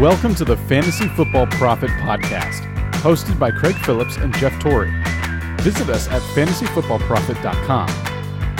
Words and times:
Welcome 0.00 0.34
to 0.36 0.46
the 0.46 0.56
Fantasy 0.56 1.08
Football 1.08 1.46
Profit 1.48 1.90
Podcast, 1.90 2.62
hosted 3.02 3.38
by 3.38 3.50
Craig 3.50 3.74
Phillips 3.84 4.16
and 4.16 4.34
Jeff 4.36 4.58
Torrey. 4.58 4.90
Visit 5.60 5.90
us 5.90 6.08
at 6.08 6.22
fantasyfootballprofit.com. 6.34 7.90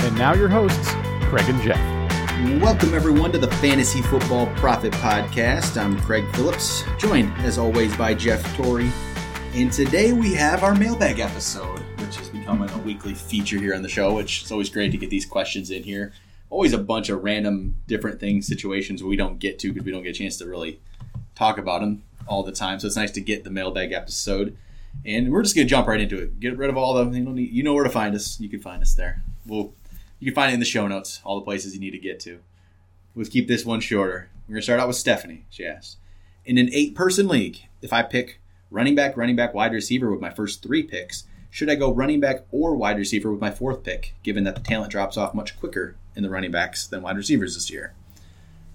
And 0.04 0.18
now 0.18 0.34
your 0.34 0.50
hosts, 0.50 0.90
Craig 1.30 1.48
and 1.48 1.58
Jeff. 1.62 1.80
Welcome, 2.60 2.92
everyone, 2.92 3.32
to 3.32 3.38
the 3.38 3.50
Fantasy 3.52 4.02
Football 4.02 4.48
Profit 4.56 4.92
Podcast. 4.92 5.80
I'm 5.80 5.98
Craig 6.00 6.26
Phillips, 6.34 6.84
joined, 6.98 7.32
as 7.38 7.56
always, 7.56 7.96
by 7.96 8.12
Jeff 8.12 8.44
Torrey. 8.54 8.92
And 9.54 9.72
today 9.72 10.12
we 10.12 10.34
have 10.34 10.62
our 10.62 10.74
mailbag 10.74 11.20
episode, 11.20 11.78
which 12.00 12.20
is 12.20 12.28
becoming 12.28 12.68
a 12.68 12.78
weekly 12.80 13.14
feature 13.14 13.58
here 13.58 13.74
on 13.74 13.80
the 13.80 13.88
show, 13.88 14.12
which 14.12 14.42
is 14.42 14.52
always 14.52 14.68
great 14.68 14.92
to 14.92 14.98
get 14.98 15.08
these 15.08 15.24
questions 15.24 15.70
in 15.70 15.84
here. 15.84 16.12
Always 16.50 16.74
a 16.74 16.78
bunch 16.78 17.08
of 17.08 17.24
random, 17.24 17.76
different 17.86 18.20
things, 18.20 18.46
situations 18.46 19.02
we 19.02 19.16
don't 19.16 19.38
get 19.38 19.58
to 19.60 19.72
because 19.72 19.86
we 19.86 19.90
don't 19.92 20.02
get 20.02 20.10
a 20.10 20.18
chance 20.18 20.36
to 20.36 20.44
really 20.44 20.80
talk 21.40 21.56
about 21.56 21.80
them 21.80 22.02
all 22.28 22.42
the 22.42 22.52
time. 22.52 22.78
So 22.78 22.86
it's 22.86 22.96
nice 22.96 23.10
to 23.12 23.20
get 23.20 23.44
the 23.44 23.50
mailbag 23.50 23.92
episode. 23.92 24.56
And 25.06 25.32
we're 25.32 25.42
just 25.42 25.56
gonna 25.56 25.66
jump 25.66 25.88
right 25.88 26.00
into 26.00 26.18
it. 26.18 26.38
Get 26.38 26.56
rid 26.56 26.68
of 26.68 26.76
all 26.76 26.94
the 26.94 27.18
you 27.18 27.24
know 27.24 27.34
you 27.34 27.62
know 27.62 27.74
where 27.74 27.84
to 27.84 27.90
find 27.90 28.14
us. 28.14 28.38
You 28.38 28.48
can 28.48 28.60
find 28.60 28.82
us 28.82 28.94
there. 28.94 29.22
We'll 29.46 29.72
you 30.18 30.26
can 30.26 30.34
find 30.34 30.50
it 30.50 30.54
in 30.54 30.60
the 30.60 30.66
show 30.66 30.86
notes, 30.86 31.20
all 31.24 31.40
the 31.40 31.44
places 31.44 31.72
you 31.74 31.80
need 31.80 31.92
to 31.92 31.98
get 31.98 32.20
to. 32.20 32.40
Let's 33.16 33.30
keep 33.30 33.48
this 33.48 33.64
one 33.64 33.80
shorter. 33.80 34.28
We're 34.46 34.54
gonna 34.54 34.62
start 34.62 34.80
out 34.80 34.88
with 34.88 34.96
Stephanie. 34.96 35.46
She 35.48 35.64
asked, 35.64 35.96
in 36.44 36.58
an 36.58 36.68
eight-person 36.72 37.26
league, 37.26 37.60
if 37.80 37.92
I 37.92 38.02
pick 38.02 38.40
running 38.70 38.94
back, 38.94 39.16
running 39.16 39.36
back, 39.36 39.54
wide 39.54 39.72
receiver 39.72 40.10
with 40.10 40.20
my 40.20 40.30
first 40.30 40.62
three 40.62 40.82
picks, 40.82 41.24
should 41.48 41.70
I 41.70 41.74
go 41.74 41.92
running 41.92 42.20
back 42.20 42.44
or 42.50 42.74
wide 42.74 42.98
receiver 42.98 43.30
with 43.30 43.40
my 43.40 43.50
fourth 43.50 43.82
pick? 43.82 44.14
Given 44.22 44.44
that 44.44 44.56
the 44.56 44.60
talent 44.60 44.92
drops 44.92 45.16
off 45.16 45.34
much 45.34 45.58
quicker 45.58 45.96
in 46.14 46.22
the 46.22 46.30
running 46.30 46.50
backs 46.50 46.86
than 46.86 47.02
wide 47.02 47.16
receivers 47.16 47.54
this 47.54 47.70
year. 47.70 47.94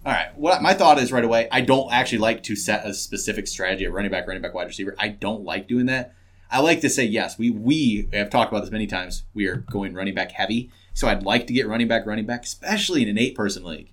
All 0.05 0.11
right. 0.11 0.37
What 0.37 0.61
my 0.61 0.75
thought 0.75 0.99
is 0.99 1.11
right 1.11 1.23
away, 1.23 1.48
I 1.51 1.61
don't 1.61 1.91
actually 1.91 2.20
like 2.20 2.43
to 2.43 2.55
set 2.55 2.85
a 2.85 2.93
specific 2.93 3.48
strategy 3.48 3.85
of 3.85 3.93
running 3.93 4.12
back, 4.12 4.27
running 4.27 4.41
back, 4.41 4.53
wide 4.53 4.67
receiver. 4.67 4.95
I 4.99 5.07
don't 5.07 5.43
like 5.43 5.67
doing 5.67 5.87
that. 5.87 6.13
I 6.51 6.59
like 6.59 6.81
to 6.81 6.89
say 6.89 7.05
yes. 7.05 7.39
We 7.39 7.49
we 7.49 8.07
have 8.13 8.29
talked 8.29 8.51
about 8.51 8.62
this 8.62 8.71
many 8.71 8.85
times. 8.85 9.23
We 9.34 9.47
are 9.47 9.57
going 9.57 9.95
running 9.95 10.13
back 10.13 10.31
heavy, 10.31 10.70
so 10.93 11.07
I'd 11.07 11.23
like 11.23 11.47
to 11.47 11.53
get 11.53 11.67
running 11.67 11.87
back, 11.87 12.05
running 12.05 12.27
back, 12.27 12.43
especially 12.43 13.01
in 13.01 13.09
an 13.09 13.17
eight 13.17 13.34
person 13.35 13.63
league. 13.63 13.89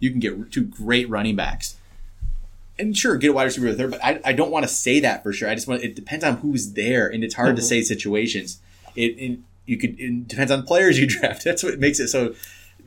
You 0.00 0.10
can 0.10 0.18
get 0.18 0.50
two 0.50 0.64
great 0.64 1.08
running 1.08 1.36
backs, 1.36 1.76
and 2.76 2.96
sure, 2.96 3.16
get 3.16 3.30
a 3.30 3.32
wide 3.32 3.44
receiver 3.44 3.68
with 3.68 3.78
there. 3.78 3.88
But 3.88 4.04
I, 4.04 4.20
I 4.24 4.32
don't 4.32 4.50
want 4.50 4.64
to 4.64 4.68
say 4.68 4.98
that 5.00 5.22
for 5.22 5.32
sure. 5.32 5.48
I 5.48 5.54
just 5.54 5.68
want 5.68 5.84
it 5.84 5.94
depends 5.94 6.24
on 6.24 6.38
who's 6.38 6.72
there, 6.72 7.06
and 7.06 7.22
it's 7.22 7.36
hard 7.36 7.50
mm-hmm. 7.50 7.56
to 7.56 7.62
say 7.62 7.82
situations. 7.82 8.60
It, 8.96 9.16
it 9.18 9.38
you 9.64 9.78
could 9.78 9.98
it 10.00 10.26
depends 10.26 10.50
on 10.50 10.64
players 10.64 10.98
you 10.98 11.06
draft. 11.08 11.44
That's 11.44 11.62
what 11.62 11.78
makes 11.78 12.00
it 12.00 12.08
so 12.08 12.34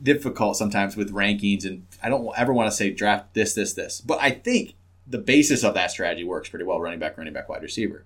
difficult 0.02 0.56
sometimes 0.56 0.96
with 0.96 1.12
rankings, 1.12 1.64
and 1.64 1.86
I 2.02 2.08
don't 2.08 2.30
ever 2.36 2.52
want 2.52 2.70
to 2.70 2.76
say 2.76 2.90
draft 2.90 3.34
this, 3.34 3.54
this, 3.54 3.74
this. 3.74 4.00
But 4.00 4.18
I 4.20 4.30
think 4.30 4.74
the 5.06 5.18
basis 5.18 5.64
of 5.64 5.74
that 5.74 5.90
strategy 5.90 6.24
works 6.24 6.48
pretty 6.48 6.64
well: 6.64 6.80
running 6.80 6.98
back, 6.98 7.16
running 7.18 7.32
back, 7.32 7.48
wide 7.48 7.62
receiver. 7.62 8.04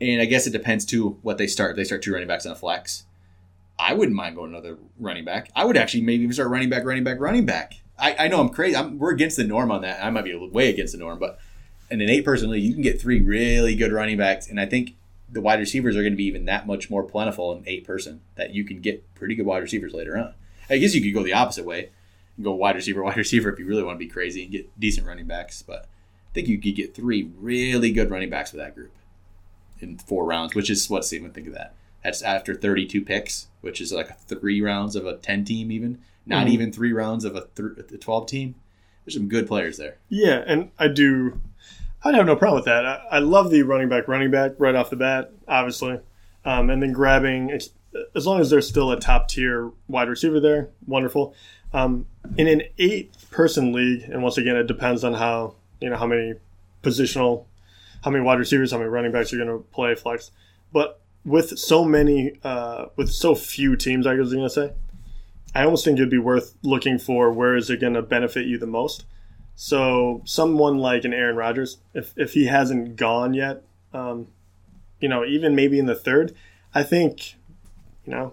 And 0.00 0.20
I 0.20 0.24
guess 0.24 0.46
it 0.46 0.50
depends 0.50 0.84
too 0.84 1.18
what 1.22 1.38
they 1.38 1.46
start. 1.46 1.72
If 1.72 1.76
they 1.76 1.84
start 1.84 2.02
two 2.02 2.12
running 2.12 2.28
backs 2.28 2.46
on 2.46 2.52
a 2.52 2.56
flex. 2.56 3.04
I 3.78 3.94
wouldn't 3.94 4.16
mind 4.16 4.36
going 4.36 4.50
another 4.50 4.76
running 4.98 5.24
back. 5.24 5.50
I 5.56 5.64
would 5.64 5.76
actually 5.76 6.02
maybe 6.02 6.22
even 6.22 6.34
start 6.34 6.50
running 6.50 6.68
back, 6.68 6.84
running 6.84 7.04
back, 7.04 7.18
running 7.18 7.46
back. 7.46 7.74
I, 7.98 8.14
I 8.18 8.28
know 8.28 8.40
I'm 8.40 8.50
crazy. 8.50 8.76
I'm, 8.76 8.98
we're 8.98 9.12
against 9.12 9.36
the 9.36 9.44
norm 9.44 9.70
on 9.70 9.82
that. 9.82 10.04
I 10.04 10.10
might 10.10 10.24
be 10.24 10.34
way 10.34 10.68
against 10.68 10.92
the 10.92 10.98
norm, 10.98 11.18
but 11.18 11.38
in 11.90 12.00
an 12.00 12.08
eight 12.08 12.24
person 12.24 12.50
league, 12.50 12.64
you 12.64 12.72
can 12.72 12.82
get 12.82 13.00
three 13.00 13.20
really 13.20 13.74
good 13.74 13.92
running 13.92 14.16
backs, 14.16 14.48
and 14.48 14.60
I 14.60 14.66
think 14.66 14.94
the 15.30 15.40
wide 15.40 15.60
receivers 15.60 15.96
are 15.96 16.02
going 16.02 16.12
to 16.12 16.16
be 16.16 16.24
even 16.24 16.44
that 16.44 16.66
much 16.66 16.90
more 16.90 17.02
plentiful 17.02 17.52
in 17.52 17.64
eight 17.66 17.84
person 17.84 18.20
that 18.34 18.54
you 18.54 18.64
can 18.64 18.80
get 18.80 19.14
pretty 19.14 19.34
good 19.34 19.46
wide 19.46 19.62
receivers 19.62 19.94
later 19.94 20.16
on. 20.16 20.34
I 20.70 20.78
guess 20.78 20.94
you 20.94 21.02
could 21.02 21.14
go 21.14 21.22
the 21.22 21.34
opposite 21.34 21.64
way 21.64 21.90
and 22.36 22.44
go 22.44 22.52
wide 22.52 22.76
receiver, 22.76 23.02
wide 23.02 23.16
receiver 23.16 23.52
if 23.52 23.58
you 23.58 23.66
really 23.66 23.82
want 23.82 23.96
to 23.96 24.04
be 24.04 24.10
crazy 24.10 24.42
and 24.42 24.52
get 24.52 24.80
decent 24.80 25.06
running 25.06 25.26
backs. 25.26 25.62
But 25.62 25.82
I 25.82 26.32
think 26.34 26.48
you 26.48 26.58
could 26.58 26.74
get 26.74 26.94
three 26.94 27.30
really 27.38 27.92
good 27.92 28.10
running 28.10 28.30
backs 28.30 28.52
with 28.52 28.60
that 28.60 28.74
group 28.74 28.92
in 29.80 29.98
four 29.98 30.24
rounds, 30.24 30.54
which 30.54 30.70
is 30.70 30.88
what's 30.88 31.12
even 31.12 31.32
think 31.32 31.48
of 31.48 31.54
that. 31.54 31.74
That's 32.02 32.22
after 32.22 32.54
32 32.54 33.02
picks, 33.02 33.48
which 33.60 33.80
is 33.80 33.92
like 33.92 34.18
three 34.20 34.60
rounds 34.60 34.96
of 34.96 35.06
a 35.06 35.16
10 35.16 35.44
team, 35.44 35.70
even 35.70 36.00
not 36.26 36.46
mm-hmm. 36.46 36.54
even 36.54 36.72
three 36.72 36.92
rounds 36.92 37.24
of 37.24 37.36
a, 37.36 37.46
th- 37.54 37.92
a 37.92 37.98
12 37.98 38.26
team. 38.26 38.54
There's 39.04 39.14
some 39.14 39.28
good 39.28 39.46
players 39.46 39.78
there. 39.78 39.98
Yeah, 40.08 40.42
and 40.46 40.70
I 40.78 40.88
do. 40.88 41.40
I'd 42.04 42.14
have 42.14 42.26
no 42.26 42.36
problem 42.36 42.56
with 42.56 42.64
that. 42.66 42.84
I, 42.84 43.02
I 43.12 43.18
love 43.18 43.50
the 43.50 43.62
running 43.62 43.88
back, 43.88 44.08
running 44.08 44.30
back 44.30 44.52
right 44.58 44.74
off 44.74 44.90
the 44.90 44.96
bat, 44.96 45.32
obviously, 45.46 46.00
um, 46.44 46.70
and 46.70 46.82
then 46.82 46.92
grabbing 46.92 47.50
as 48.14 48.26
long 48.26 48.40
as 48.40 48.50
there's 48.50 48.68
still 48.68 48.90
a 48.90 48.98
top 48.98 49.28
tier 49.28 49.70
wide 49.88 50.08
receiver 50.08 50.40
there, 50.40 50.70
wonderful. 50.86 51.34
Um, 51.72 52.06
in 52.36 52.48
an 52.48 52.62
eight 52.78 53.14
person 53.30 53.72
league, 53.72 54.02
and 54.02 54.22
once 54.22 54.38
again, 54.38 54.56
it 54.56 54.66
depends 54.66 55.04
on 55.04 55.14
how 55.14 55.54
you 55.80 55.90
know 55.90 55.96
how 55.96 56.06
many 56.06 56.34
positional, 56.82 57.46
how 58.04 58.10
many 58.10 58.24
wide 58.24 58.38
receivers, 58.38 58.72
how 58.72 58.78
many 58.78 58.90
running 58.90 59.12
backs 59.12 59.32
you're 59.32 59.44
going 59.44 59.58
to 59.58 59.64
play 59.70 59.94
flex. 59.94 60.30
But 60.72 61.00
with 61.24 61.58
so 61.58 61.84
many, 61.84 62.38
uh, 62.42 62.86
with 62.96 63.10
so 63.10 63.34
few 63.34 63.76
teams, 63.76 64.06
I 64.06 64.14
was 64.14 64.32
going 64.32 64.44
to 64.44 64.50
say, 64.50 64.72
I 65.54 65.64
almost 65.64 65.84
think 65.84 65.98
it'd 65.98 66.10
be 66.10 66.18
worth 66.18 66.56
looking 66.62 66.98
for 66.98 67.30
where 67.32 67.56
is 67.56 67.70
it 67.70 67.80
going 67.80 67.94
to 67.94 68.02
benefit 68.02 68.46
you 68.46 68.58
the 68.58 68.66
most. 68.66 69.04
So 69.54 70.22
someone 70.24 70.78
like 70.78 71.04
an 71.04 71.12
Aaron 71.12 71.36
Rodgers, 71.36 71.78
if 71.94 72.12
if 72.16 72.32
he 72.32 72.46
hasn't 72.46 72.96
gone 72.96 73.34
yet, 73.34 73.62
um, 73.92 74.28
you 75.00 75.08
know, 75.08 75.24
even 75.24 75.54
maybe 75.54 75.78
in 75.78 75.86
the 75.86 75.94
third, 75.94 76.34
I 76.74 76.82
think 76.82 77.36
you 78.04 78.12
know, 78.12 78.32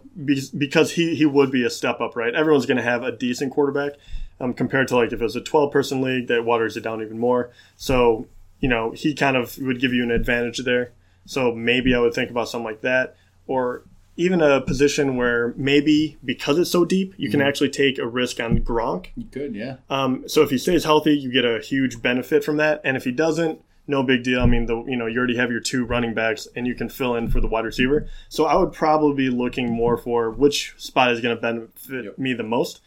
because 0.57 0.94
he, 0.94 1.16
he 1.16 1.25
would 1.25 1.52
be 1.52 1.63
a 1.63 1.69
step 1.69 2.02
up, 2.02 2.16
right? 2.16 2.34
Everyone's 2.34 2.66
going 2.66 2.78
to 2.78 2.84
have 2.84 3.03
a 3.03 3.12
decent 3.12 3.53
quarterback 3.53 3.94
um, 4.40 4.53
compared 4.53 4.88
to 4.88 4.96
like 4.96 5.12
if 5.12 5.22
it 5.22 5.24
was 5.24 5.35
a 5.35 5.41
12 5.41 5.72
person 5.72 6.02
league 6.02 6.28
that 6.28 6.44
waters 6.44 6.75
it 6.75 6.81
down 6.81 7.02
even 7.02 7.19
more. 7.19 7.52
So, 7.75 8.28
you 8.59 8.69
know, 8.69 8.91
he 8.91 9.13
kind 9.13 9.38
of 9.38 9.58
would 9.59 9.79
give 9.79 9.94
you 9.94 10.03
an 10.03 10.12
advantage 10.12 10.59
there. 10.59 10.91
So 11.25 11.53
maybe 11.53 11.94
I 11.94 12.00
would 12.00 12.13
think 12.13 12.31
about 12.31 12.50
something 12.50 12.66
like 12.66 12.81
that. 12.81 13.16
Or 13.46 13.84
even 14.18 14.41
a 14.41 14.59
position 14.59 15.16
where 15.16 15.53
maybe 15.56 16.18
because 16.25 16.58
it's 16.58 16.72
so 16.72 16.84
deep, 16.84 17.13
you 17.18 17.29
can 17.29 17.40
mm-hmm. 17.40 17.47
actually 17.47 17.69
take 17.69 17.97
a 17.97 18.08
risk 18.08 18.40
on 18.40 18.58
Gronk. 18.59 19.08
You 19.16 19.25
could, 19.31 19.56
yeah. 19.56 19.78
Um, 19.90 20.28
so 20.28 20.41
if 20.41 20.50
he 20.50 20.58
stays 20.58 20.84
healthy, 20.84 21.16
you 21.18 21.31
get 21.31 21.46
a 21.46 21.59
huge 21.59 22.02
benefit 22.02 22.44
from 22.44 22.58
that. 22.58 22.81
And 22.84 22.97
if 22.97 23.06
he 23.06 23.12
doesn't, 23.12 23.62
no 23.89 24.03
big 24.03 24.23
deal. 24.23 24.39
I 24.39 24.45
mean, 24.45 24.67
the 24.67 24.83
you 24.83 24.95
know 24.95 25.07
you 25.07 25.17
already 25.17 25.35
have 25.35 25.51
your 25.51 25.59
two 25.59 25.83
running 25.83 26.13
backs, 26.13 26.47
and 26.55 26.67
you 26.67 26.75
can 26.75 26.88
fill 26.88 27.16
in 27.16 27.29
for 27.29 27.41
the 27.41 27.47
wide 27.47 27.66
receiver. 27.66 28.07
So 28.29 28.45
I 28.45 28.55
would 28.55 28.72
probably 28.72 29.16
be 29.16 29.29
looking 29.29 29.73
more 29.73 29.97
for 29.97 30.29
which 30.29 30.75
spot 30.77 31.11
is 31.11 31.19
going 31.19 31.35
to 31.35 31.41
benefit 31.41 32.05
yep. 32.05 32.17
me 32.17 32.33
the 32.33 32.44
most, 32.44 32.81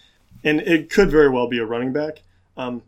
and 0.44 0.60
it 0.60 0.88
could 0.88 1.10
very 1.10 1.28
well 1.28 1.48
be 1.48 1.58
a 1.58 1.66
running 1.66 1.92
back. 1.92 2.22
Um, 2.56 2.82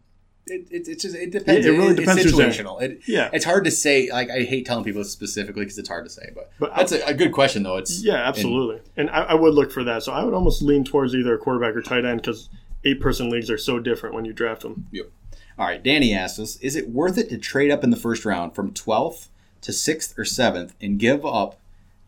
it, 0.47 0.67
it, 0.71 0.89
it, 0.89 1.01
just 1.01 1.17
it 1.17 1.33
depends. 1.33 1.67
It, 1.67 1.75
it 1.75 1.79
really 1.79 1.95
depends. 1.95 2.25
It's 2.25 2.33
situational. 2.33 2.81
It, 2.81 3.01
yeah, 3.07 3.31
it's 3.33 3.45
hard 3.45 3.65
to 3.65 3.71
say. 3.71 4.11
Like 4.11 4.31
I 4.31 4.45
hate 4.45 4.65
telling 4.65 4.85
people 4.85 5.03
specifically 5.03 5.65
because 5.65 5.79
it's 5.79 5.89
hard 5.89 6.05
to 6.05 6.11
say. 6.11 6.31
But, 6.35 6.53
but 6.61 6.77
that's 6.77 6.93
a, 6.93 7.05
a, 7.07 7.15
good 7.15 7.33
question 7.33 7.65
though. 7.65 7.77
It's 7.77 8.03
yeah, 8.03 8.29
absolutely. 8.29 8.77
And, 8.97 9.09
and 9.09 9.11
I, 9.11 9.23
I, 9.31 9.35
would 9.35 9.55
look 9.55 9.73
for 9.73 9.83
that. 9.85 10.03
So 10.03 10.13
I 10.13 10.23
would 10.23 10.35
almost 10.35 10.63
lean 10.63 10.85
towards 10.85 11.15
either 11.15 11.35
a 11.35 11.39
quarterback 11.39 11.75
or 11.75 11.83
tight 11.83 12.05
end 12.05 12.21
because 12.21 12.49
eight 12.85 13.01
person 13.01 13.31
leagues 13.31 13.51
are 13.51 13.59
so 13.59 13.79
different 13.79 14.15
when 14.15 14.25
you 14.25 14.33
draft 14.33 14.63
them. 14.63 14.87
Yep. 14.93 15.11
All 15.59 15.67
right, 15.67 15.83
Danny 15.83 16.13
asks 16.13 16.39
us 16.39 16.57
Is 16.57 16.77
it 16.77 16.91
worth 16.91 17.17
it 17.19 17.29
to 17.31 17.39
trade 17.39 17.71
up 17.71 17.85
in 17.85 17.91
the 17.91 17.97
first 17.97 18.25
round 18.25 18.55
from 18.55 18.73
12th 18.73 19.29
to 19.63 19.73
6th 19.73 20.19
or 20.19 20.25
7th 20.25 20.73
and 20.81 20.99
give 20.99 21.25
up 21.25 21.59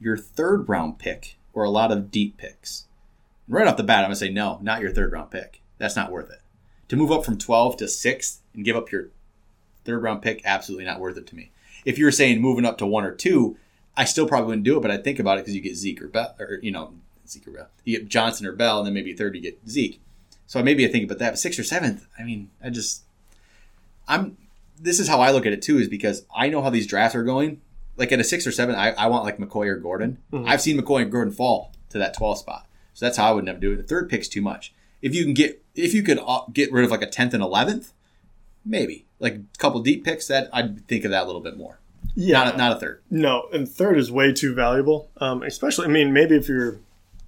your 0.01 0.17
third 0.17 0.69
round 0.69 0.99
pick 0.99 1.37
or 1.53 1.65
a 1.65 1.71
lot 1.71 1.93
of 1.93 2.11
deep 2.11 2.37
picks? 2.37 2.87
Right 3.49 3.67
off 3.67 3.77
the 3.77 3.85
bat, 3.85 3.99
I'm 3.99 4.07
going 4.07 4.15
to 4.15 4.17
say 4.17 4.31
no, 4.31 4.59
not 4.63 4.81
your 4.81 4.91
third 4.91 5.13
round 5.13 5.31
pick. 5.31 5.61
That's 5.79 5.97
not 5.97 6.11
worth 6.11 6.31
it. 6.31 6.41
To 6.89 6.97
move 6.97 7.13
up 7.13 7.25
from 7.25 7.39
12 7.39 7.77
to 7.79 7.85
6th 7.85 8.39
and 8.55 8.65
give 8.65 8.77
up 8.77 8.91
your 8.91 9.11
third 9.85 10.03
round 10.03 10.23
pick, 10.23 10.43
absolutely 10.45 10.85
not 10.85 11.01
worth 11.01 11.17
it 11.17 11.27
to 11.29 11.37
me. 11.37 11.51
If 11.85 11.99
you 11.99 12.05
were 12.05 12.13
saying 12.13 12.41
moving 12.41 12.65
up 12.65 12.79
to 12.79 12.87
one 12.87 13.05
or 13.05 13.13
two, 13.13 13.57
I 13.97 14.05
still 14.05 14.27
probably 14.27 14.49
wouldn't 14.49 14.65
do 14.65 14.77
it, 14.77 14.81
but 14.81 14.91
I'd 14.91 15.05
think 15.05 15.21
about 15.21 15.39
it 15.39 15.43
because 15.43 15.55
you 15.55 15.61
get 15.63 15.77
Zeke 15.77 16.03
or 16.03 16.09
Bell, 16.09 16.35
or, 16.39 16.59
you 16.63 16.73
know, 16.73 16.95
Zeke 17.27 17.47
or 17.47 17.53
Bell. 17.53 17.69
You 17.85 17.99
get 17.99 18.09
Johnson 18.09 18.47
or 18.47 18.53
Bell, 18.53 18.79
and 18.79 18.87
then 18.87 18.95
maybe 18.95 19.15
third 19.15 19.37
you 19.37 19.41
get 19.41 19.61
Zeke. 19.69 20.01
So 20.47 20.63
maybe 20.63 20.87
I 20.87 20.89
think 20.89 21.04
about 21.04 21.19
that. 21.19 21.31
But 21.31 21.39
sixth 21.39 21.59
or 21.59 21.65
seventh, 21.65 22.07
I 22.19 22.22
mean, 22.22 22.51
I 22.63 22.71
just 22.71 23.03
I'm 24.09 24.37
this 24.81 25.01
is 25.01 25.09
how 25.09 25.21
I 25.21 25.31
look 25.31 25.47
at 25.47 25.53
it 25.53 25.63
too, 25.63 25.78
is 25.78 25.89
because 25.89 26.27
I 26.34 26.48
know 26.48 26.63
how 26.63 26.71
these 26.71 26.87
drafts 26.87 27.15
are 27.15 27.25
going. 27.25 27.60
Like 27.97 28.13
at 28.13 28.21
a 28.21 28.25
six 28.25 28.47
or 28.47 28.53
seven, 28.53 28.75
I, 28.75 28.91
I 28.93 29.07
want 29.07 29.25
like 29.25 29.39
McCoy 29.39 29.66
or 29.69 29.77
Gordon. 29.77 30.19
Mm-hmm. 30.33 30.48
I've 30.48 30.60
seen 30.60 30.78
McCoy 30.78 31.03
and 31.03 31.10
Gordon 31.10 31.33
fall 31.33 31.72
to 31.91 31.98
that 31.98 32.15
12 32.15 32.39
spot. 32.39 32.66
So 32.93 33.07
that's 33.07 33.16
how 33.16 33.31
I 33.31 33.33
would 33.33 33.45
never 33.45 33.59
do 33.59 33.72
it. 33.72 33.77
The 33.77 33.83
third 33.83 34.10
pick's 34.10 34.28
too 34.28 34.43
much. 34.43 34.75
If 35.01 35.15
you 35.15 35.25
can 35.25 35.34
get, 35.34 35.63
if 35.75 35.95
you 35.95 36.03
could 36.03 36.19
uh, 36.27 36.43
get 36.53 36.72
rid 36.72 36.84
of 36.84 36.91
like 36.91 37.03
a 37.03 37.07
10th 37.07 37.33
and 37.33 37.43
11th, 37.43 37.93
maybe 38.65 39.07
like 39.19 39.34
a 39.34 39.59
couple 39.59 39.81
deep 39.81 40.04
picks 40.04 40.27
that 40.28 40.51
I'd 40.53 40.87
think 40.89 41.04
of 41.04 41.10
that 41.10 41.25
a 41.25 41.27
little 41.27 41.41
bit 41.41 41.57
more. 41.57 41.78
Yeah. 42.15 42.45
Not 42.45 42.54
a, 42.54 42.57
not 42.59 42.77
a 42.77 42.81
third. 42.81 43.03
No. 43.10 43.48
And 43.53 43.69
third 43.69 43.98
is 43.98 44.10
way 44.10 44.33
too 44.33 44.54
valuable. 44.54 45.10
Um, 45.19 45.43
especially, 45.43 45.87
I 45.87 45.89
mean, 45.89 46.13
maybe 46.13 46.37
if 46.37 46.48
you're 46.48 46.78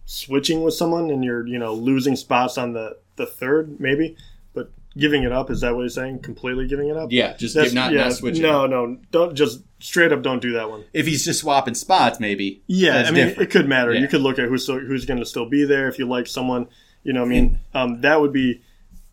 switching 0.09 0.63
with 0.63 0.73
someone 0.73 1.11
and 1.11 1.23
you're, 1.23 1.47
you 1.47 1.59
know, 1.59 1.75
losing 1.75 2.17
spots 2.17 2.57
on 2.57 2.73
the, 2.73 2.97
the 3.17 3.27
third, 3.27 3.79
maybe 3.79 4.17
but 4.55 4.71
giving 4.97 5.23
it 5.23 5.33
up. 5.33 5.51
Is 5.51 5.61
that 5.61 5.75
what 5.75 5.83
you're 5.83 5.91
saying? 5.91 6.21
Completely 6.21 6.67
giving 6.67 6.89
it 6.89 6.97
up? 6.97 7.13
Yeah, 7.13 7.37
just 7.37 7.55
give, 7.55 7.75
not, 7.75 7.93
yeah, 7.93 8.05
not 8.05 8.15
switching. 8.15 8.43
No, 8.43 8.67
no, 8.67 8.99
don't 9.11 9.35
just 9.35 9.61
straight 9.81 10.11
up. 10.11 10.23
Don't 10.23 10.41
do 10.41 10.53
that 10.55 10.71
one. 10.71 10.85
If 10.95 11.07
he's 11.07 11.27
just 11.27 11.41
swapping 11.41 11.75
spots, 11.75 12.19
maybe. 12.19 12.63
Yeah, 12.67 12.97
I 12.97 13.11
mean, 13.11 13.27
different. 13.27 13.43
it 13.43 13.51
could 13.53 13.69
matter. 13.69 13.93
Yeah. 13.93 14.01
You 14.01 14.09
could 14.09 14.23
look 14.23 14.39
at 14.39 14.49
who's 14.49 14.67
who's 14.67 15.05
going 15.05 15.21
to 15.21 15.27
still 15.27 15.49
be 15.49 15.65
there. 15.67 15.89
If 15.89 15.99
you 15.99 16.07
like 16.07 16.27
someone, 16.27 16.69
you 17.03 17.13
know, 17.13 17.23
I 17.23 17.27
mean, 17.27 17.61
um, 17.75 18.01
that 18.01 18.19
would 18.21 18.33
be 18.33 18.63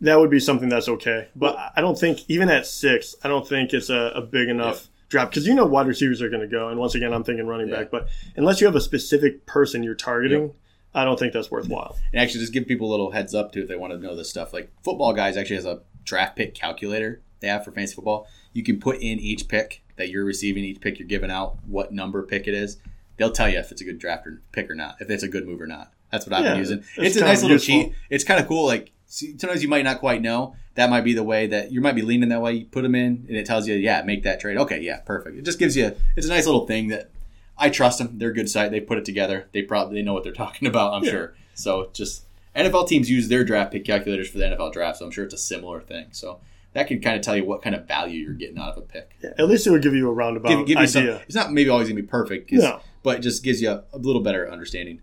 that 0.02 0.18
would 0.18 0.30
be 0.30 0.40
something 0.40 0.70
that's 0.70 0.88
okay. 0.88 1.28
But 1.36 1.58
I 1.76 1.82
don't 1.82 2.00
think 2.00 2.22
even 2.30 2.50
at 2.50 2.66
six, 2.66 3.16
I 3.24 3.28
don't 3.28 3.48
think 3.48 3.74
it's 3.74 3.90
a, 3.90 4.14
a 4.16 4.22
big 4.22 4.48
enough 4.48 4.88
drop 5.10 5.30
because 5.30 5.46
you 5.46 5.54
know 5.56 5.66
wide 5.66 5.88
receivers 5.88 6.22
are 6.22 6.30
going 6.30 6.42
to 6.42 6.48
go. 6.48 6.70
And 6.70 6.80
once 6.80 6.96
again, 6.96 7.12
I'm 7.14 7.24
thinking 7.26 7.46
running 7.48 7.68
Yeah. 7.68 7.80
back. 7.80 7.92
But 7.92 8.08
unless 8.38 8.62
you 8.62 8.68
have 8.68 8.76
a 8.78 8.82
specific 8.82 9.46
person 9.46 9.84
you're 9.84 9.94
targeting, 9.94 10.54
I 10.96 11.04
don't 11.04 11.20
think 11.20 11.34
that's 11.34 11.52
worthwhile. 11.52 11.98
And 12.14 12.22
actually, 12.22 12.40
just 12.42 12.54
give 12.54 12.68
people 12.68 12.90
a 12.90 12.92
little 12.92 13.12
heads 13.12 13.36
up 13.36 13.52
too 13.52 13.62
if 13.62 13.68
they 13.68 13.76
want 13.76 13.94
to 13.94 14.00
know 14.00 14.16
this 14.16 14.30
stuff. 14.30 14.54
Like 14.54 14.72
Footballguys 14.84 15.38
actually 15.38 15.58
has 15.58 15.66
a 15.66 15.82
draft 16.04 16.36
pick 16.36 16.56
calculator 16.56 17.22
they 17.42 17.48
have 17.50 17.64
for 17.66 17.72
fantasy 17.72 17.96
football. 17.96 18.28
You 18.54 18.64
can 18.64 18.80
put 18.80 18.96
in 18.98 19.20
each 19.20 19.48
pick 19.48 19.82
that 19.98 20.10
you're 20.10 20.24
receiving, 20.26 20.64
each 20.64 20.80
pick 20.82 20.98
you're 21.00 21.08
giving 21.08 21.30
out, 21.30 21.58
what 21.68 21.92
number 21.92 22.24
pick 22.24 22.48
it 22.48 22.54
is. 22.54 22.78
They'll 23.18 23.32
tell 23.32 23.50
you 23.50 23.60
if 23.60 23.72
it's 23.72 23.82
a 23.82 23.86
good 23.86 24.00
draft 24.00 24.26
or 24.26 24.42
pick 24.52 24.70
or 24.70 24.76
not, 24.76 24.96
if 25.02 25.10
it's 25.10 25.24
a 25.24 25.28
good 25.28 25.46
move 25.46 25.62
or 25.62 25.68
not. 25.68 25.92
That's 26.12 26.26
what 26.26 26.34
I've 26.34 26.44
Yeah, 26.46 26.52
been 26.52 26.60
using. 26.60 26.78
it's 26.80 26.98
It's 26.98 27.16
a 27.18 27.22
nice 27.22 27.42
little 27.42 27.56
useful. 27.58 27.84
cheat. 27.86 27.94
It's 28.10 28.24
kind 28.24 28.40
of 28.40 28.48
cool. 28.48 28.66
Like 28.66 28.92
see, 29.08 29.38
sometimes 29.38 29.62
you 29.62 29.68
might 29.70 29.84
not 29.84 30.00
quite 30.00 30.22
know. 30.22 30.56
That 30.76 30.90
might 30.90 31.02
be 31.02 31.14
the 31.14 31.24
way 31.24 31.48
that 31.48 31.72
you 31.72 31.82
might 31.82 31.96
be 31.96 32.02
leaning 32.02 32.30
that 32.30 32.42
way. 32.42 32.54
You 32.54 32.66
put 32.66 32.82
them 32.84 32.96
in, 32.96 33.26
and 33.28 33.38
it 33.38 33.46
tells 33.46 33.68
you, 33.68 33.76
yeah, 33.76 34.02
make 34.02 34.24
that 34.24 34.40
trade. 34.42 34.58
Okay, 34.58 34.82
yeah, 34.82 35.00
perfect. 35.00 35.38
It 35.38 35.44
just 35.46 35.60
gives 35.60 35.76
you. 35.78 35.96
It's 36.18 36.26
a 36.28 36.30
nice 36.30 36.46
little 36.46 36.66
thing 36.68 36.90
that 36.90 37.12
I 37.58 37.70
trust 37.70 38.00
them. 38.00 38.18
They're 38.18 38.30
a 38.32 38.34
good 38.34 38.50
site. 38.50 38.72
They 38.72 38.82
put 38.82 38.98
it 38.98 39.06
together. 39.06 39.48
They 39.54 39.62
probably 39.62 39.96
they 39.96 40.02
know 40.02 40.14
what 40.14 40.24
they're 40.24 40.34
talking 40.46 40.68
about. 40.68 40.94
I'm 40.94 41.04
Yeah. 41.04 41.12
sure. 41.12 41.36
So 41.54 41.90
just 41.94 42.24
NFL 42.56 42.88
teams 42.88 43.10
use 43.10 43.28
their 43.28 43.44
draft 43.44 43.72
pick 43.72 43.86
calculators 43.86 44.30
for 44.30 44.38
the 44.38 44.46
NFL 44.46 44.74
draft. 44.74 44.98
So 45.00 45.06
I'm 45.06 45.12
sure 45.12 45.24
it's 45.26 45.34
a 45.34 45.38
similar 45.38 45.82
thing. 45.82 46.08
So 46.12 46.40
that 46.74 46.88
can 46.88 47.00
kind 47.02 47.16
of 47.16 47.22
tell 47.22 47.36
you 47.36 47.46
what 47.46 47.62
kind 47.62 47.76
of 47.76 47.88
value 47.88 48.20
you're 48.22 48.34
getting 48.34 48.58
out 48.58 48.72
of 48.74 48.78
a 48.78 48.82
pick. 48.82 49.12
Yeah, 49.24 49.32
at 49.40 49.48
least 49.48 49.66
it 49.68 49.72
would 49.72 49.82
give 49.82 49.94
you 49.96 50.10
a 50.10 50.14
roundabout 50.14 50.50
Give, 50.50 50.66
give 50.68 50.80
you 50.80 50.88
some, 50.88 51.04
idea. 51.04 51.22
it's 51.26 51.36
not 51.36 51.54
maybe 51.54 51.70
always 51.70 51.88
gonna 51.88 52.02
be 52.02 52.08
perfect, 52.08 52.52
No. 52.52 52.82
but 53.04 53.20
it 53.20 53.22
just 53.22 53.44
gives 53.44 53.62
you 53.62 53.70
a, 53.72 53.84
a 53.94 53.98
little 53.98 54.22
better 54.22 54.52
understanding. 54.52 55.00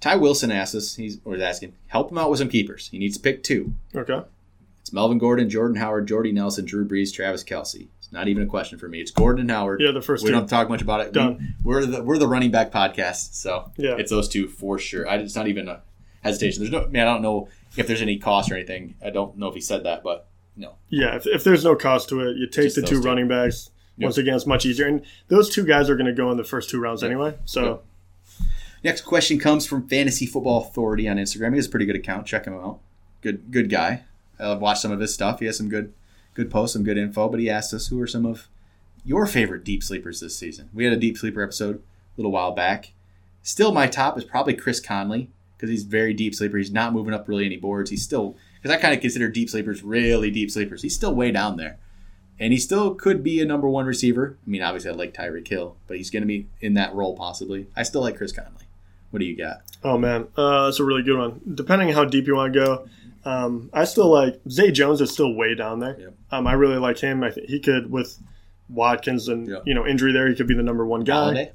Ty 0.00 0.16
Wilson 0.16 0.52
asks 0.52 0.74
us, 0.74 0.94
he's 0.96 1.18
or 1.24 1.34
is 1.36 1.42
asking, 1.42 1.72
help 1.88 2.12
him 2.12 2.18
out 2.18 2.28
with 2.30 2.38
some 2.38 2.48
keepers. 2.50 2.88
He 2.88 2.98
needs 2.98 3.16
to 3.16 3.22
pick 3.22 3.42
two. 3.42 3.74
Okay. 3.96 4.20
It's 4.88 4.92
Melvin 4.94 5.18
Gordon, 5.18 5.50
Jordan 5.50 5.76
Howard, 5.76 6.08
Jordy 6.08 6.32
Nelson, 6.32 6.64
Drew 6.64 6.88
Brees, 6.88 7.12
Travis 7.12 7.44
Kelce. 7.44 7.88
It's 7.98 8.10
not 8.10 8.26
even 8.26 8.42
a 8.44 8.46
question 8.46 8.78
for 8.78 8.88
me. 8.88 9.02
It's 9.02 9.10
Gordon 9.10 9.42
and 9.42 9.50
Howard. 9.50 9.82
Yeah, 9.82 9.90
the 9.90 10.00
first 10.00 10.24
we 10.24 10.30
two. 10.30 10.34
don't 10.36 10.46
talk 10.48 10.70
much 10.70 10.80
about 10.80 11.02
it. 11.02 11.12
Done. 11.12 11.56
We, 11.62 11.74
are 11.74 11.84
the 11.84 12.02
we're 12.02 12.16
the 12.16 12.26
running 12.26 12.50
back 12.50 12.72
podcast, 12.72 13.34
so 13.34 13.70
Yeah. 13.76 13.96
it's 13.98 14.10
those 14.10 14.30
two 14.30 14.48
for 14.48 14.78
sure. 14.78 15.06
I, 15.06 15.16
it's 15.16 15.36
not 15.36 15.46
even 15.46 15.68
a 15.68 15.82
hesitation. 16.22 16.62
There's 16.62 16.72
no. 16.72 16.84
I 16.84 16.86
mean, 16.86 17.02
I 17.02 17.04
don't 17.04 17.20
know 17.20 17.48
if 17.76 17.86
there's 17.86 18.00
any 18.00 18.16
cost 18.16 18.50
or 18.50 18.54
anything. 18.54 18.94
I 19.04 19.10
don't 19.10 19.36
know 19.36 19.48
if 19.48 19.54
he 19.54 19.60
said 19.60 19.84
that, 19.84 20.02
but 20.02 20.26
no. 20.56 20.76
Yeah, 20.88 21.16
if, 21.16 21.26
if 21.26 21.44
there's 21.44 21.64
no 21.64 21.76
cost 21.76 22.08
to 22.08 22.26
it, 22.26 22.38
you 22.38 22.46
take 22.46 22.64
Just 22.64 22.76
the 22.76 22.82
two 22.82 23.02
two. 23.02 23.06
running 23.06 23.28
backs. 23.28 23.68
Yep. 23.98 24.06
Once 24.06 24.16
again, 24.16 24.36
it's 24.36 24.46
much 24.46 24.64
easier. 24.64 24.86
And 24.86 25.04
those 25.26 25.50
two 25.50 25.66
guys 25.66 25.90
are 25.90 25.96
going 25.96 26.06
to 26.06 26.14
go 26.14 26.30
in 26.30 26.38
the 26.38 26.44
first 26.44 26.70
two 26.70 26.80
rounds 26.80 27.04
anyway. 27.04 27.36
So, 27.44 27.64
Yep. 27.64 27.84
Next 28.84 29.00
question 29.02 29.38
comes 29.38 29.66
from 29.66 29.86
Fantasy 29.86 30.24
Football 30.24 30.62
Authority 30.62 31.06
on 31.08 31.18
Instagram. 31.18 31.50
He 31.50 31.56
has 31.56 31.66
a 31.66 31.68
pretty 31.68 31.84
good 31.84 31.96
account. 31.96 32.26
Check 32.26 32.46
him 32.46 32.54
out. 32.54 32.78
Good 33.20 33.50
good 33.50 33.68
guy. 33.68 34.04
I've 34.38 34.60
watched 34.60 34.82
some 34.82 34.92
of 34.92 35.00
his 35.00 35.14
stuff. 35.14 35.40
He 35.40 35.46
has 35.46 35.56
some 35.56 35.68
good 35.68 35.92
good 36.34 36.50
posts, 36.50 36.74
some 36.74 36.84
good 36.84 36.98
info. 36.98 37.28
But 37.28 37.40
he 37.40 37.50
asked 37.50 37.74
us 37.74 37.88
who 37.88 38.00
are 38.00 38.06
some 38.06 38.24
of 38.26 38.48
your 39.04 39.26
favorite 39.26 39.64
deep 39.64 39.82
sleepers 39.82 40.20
this 40.20 40.36
season. 40.36 40.70
We 40.72 40.84
had 40.84 40.92
a 40.92 40.98
deep 40.98 41.16
sleeper 41.16 41.42
episode 41.42 41.76
a 41.76 41.80
little 42.16 42.32
while 42.32 42.52
back. 42.52 42.92
Still, 43.42 43.72
my 43.72 43.86
top 43.86 44.18
is 44.18 44.24
probably 44.24 44.54
Chris 44.54 44.80
Conley 44.80 45.30
because 45.56 45.70
he's 45.70 45.84
very 45.84 46.12
deep 46.12 46.34
sleeper. 46.34 46.58
He's 46.58 46.72
not 46.72 46.92
moving 46.92 47.14
up 47.14 47.28
really 47.28 47.46
any 47.46 47.56
boards. 47.56 47.90
He's 47.90 48.02
still 48.02 48.36
because 48.60 48.76
I 48.76 48.80
kind 48.80 48.94
of 48.94 49.00
consider 49.00 49.28
deep 49.28 49.50
sleepers 49.50 49.82
really 49.82 50.30
deep 50.30 50.50
sleepers. 50.50 50.82
He's 50.82 50.94
still 50.94 51.14
way 51.14 51.30
down 51.30 51.56
there. 51.56 51.78
And 52.40 52.52
he 52.52 52.58
still 52.58 52.94
could 52.94 53.24
be 53.24 53.40
a 53.40 53.44
number 53.44 53.68
one 53.68 53.86
receiver. 53.86 54.38
I 54.46 54.50
mean, 54.50 54.62
obviously, 54.62 54.90
I 54.90 54.94
like 54.94 55.12
Tyreek 55.12 55.48
Hill, 55.48 55.76
but 55.88 55.96
he's 55.96 56.10
going 56.10 56.22
to 56.22 56.26
be 56.26 56.46
in 56.60 56.74
that 56.74 56.94
role 56.94 57.16
possibly. 57.16 57.66
I 57.74 57.82
still 57.82 58.00
like 58.00 58.16
Chris 58.16 58.30
Conley. 58.30 58.66
What 59.10 59.18
do 59.18 59.24
you 59.24 59.36
got? 59.36 59.62
oh 59.84 59.96
man, 59.96 60.28
uh, 60.36 60.64
that's 60.64 60.80
a 60.80 60.84
really 60.84 61.02
good 61.02 61.18
one. 61.18 61.40
Depending 61.54 61.88
on 61.88 61.94
how 61.94 62.04
deep 62.04 62.26
you 62.26 62.34
want 62.34 62.52
to 62.52 62.58
go, 62.58 62.88
um, 63.24 63.70
I 63.72 63.84
still 63.84 64.08
like 64.10 64.40
Zay 64.50 64.70
Jones 64.70 65.00
is 65.00 65.12
still 65.12 65.34
way 65.34 65.54
down 65.54 65.80
there. 65.80 65.98
Yep. 65.98 66.14
Um, 66.30 66.46
I 66.46 66.52
really 66.54 66.78
like 66.78 66.98
him. 66.98 67.22
I 67.22 67.30
think 67.30 67.48
he 67.48 67.60
could 67.60 67.90
with 67.90 68.18
Watkins 68.68 69.28
and 69.28 69.48
Yep. 69.48 69.62
you 69.66 69.74
know 69.74 69.86
injury 69.86 70.12
there, 70.12 70.28
he 70.28 70.34
could 70.34 70.46
be 70.46 70.54
the 70.54 70.62
number 70.62 70.86
one 70.86 71.04
guy. 71.04 71.14
Holiday? 71.14 71.52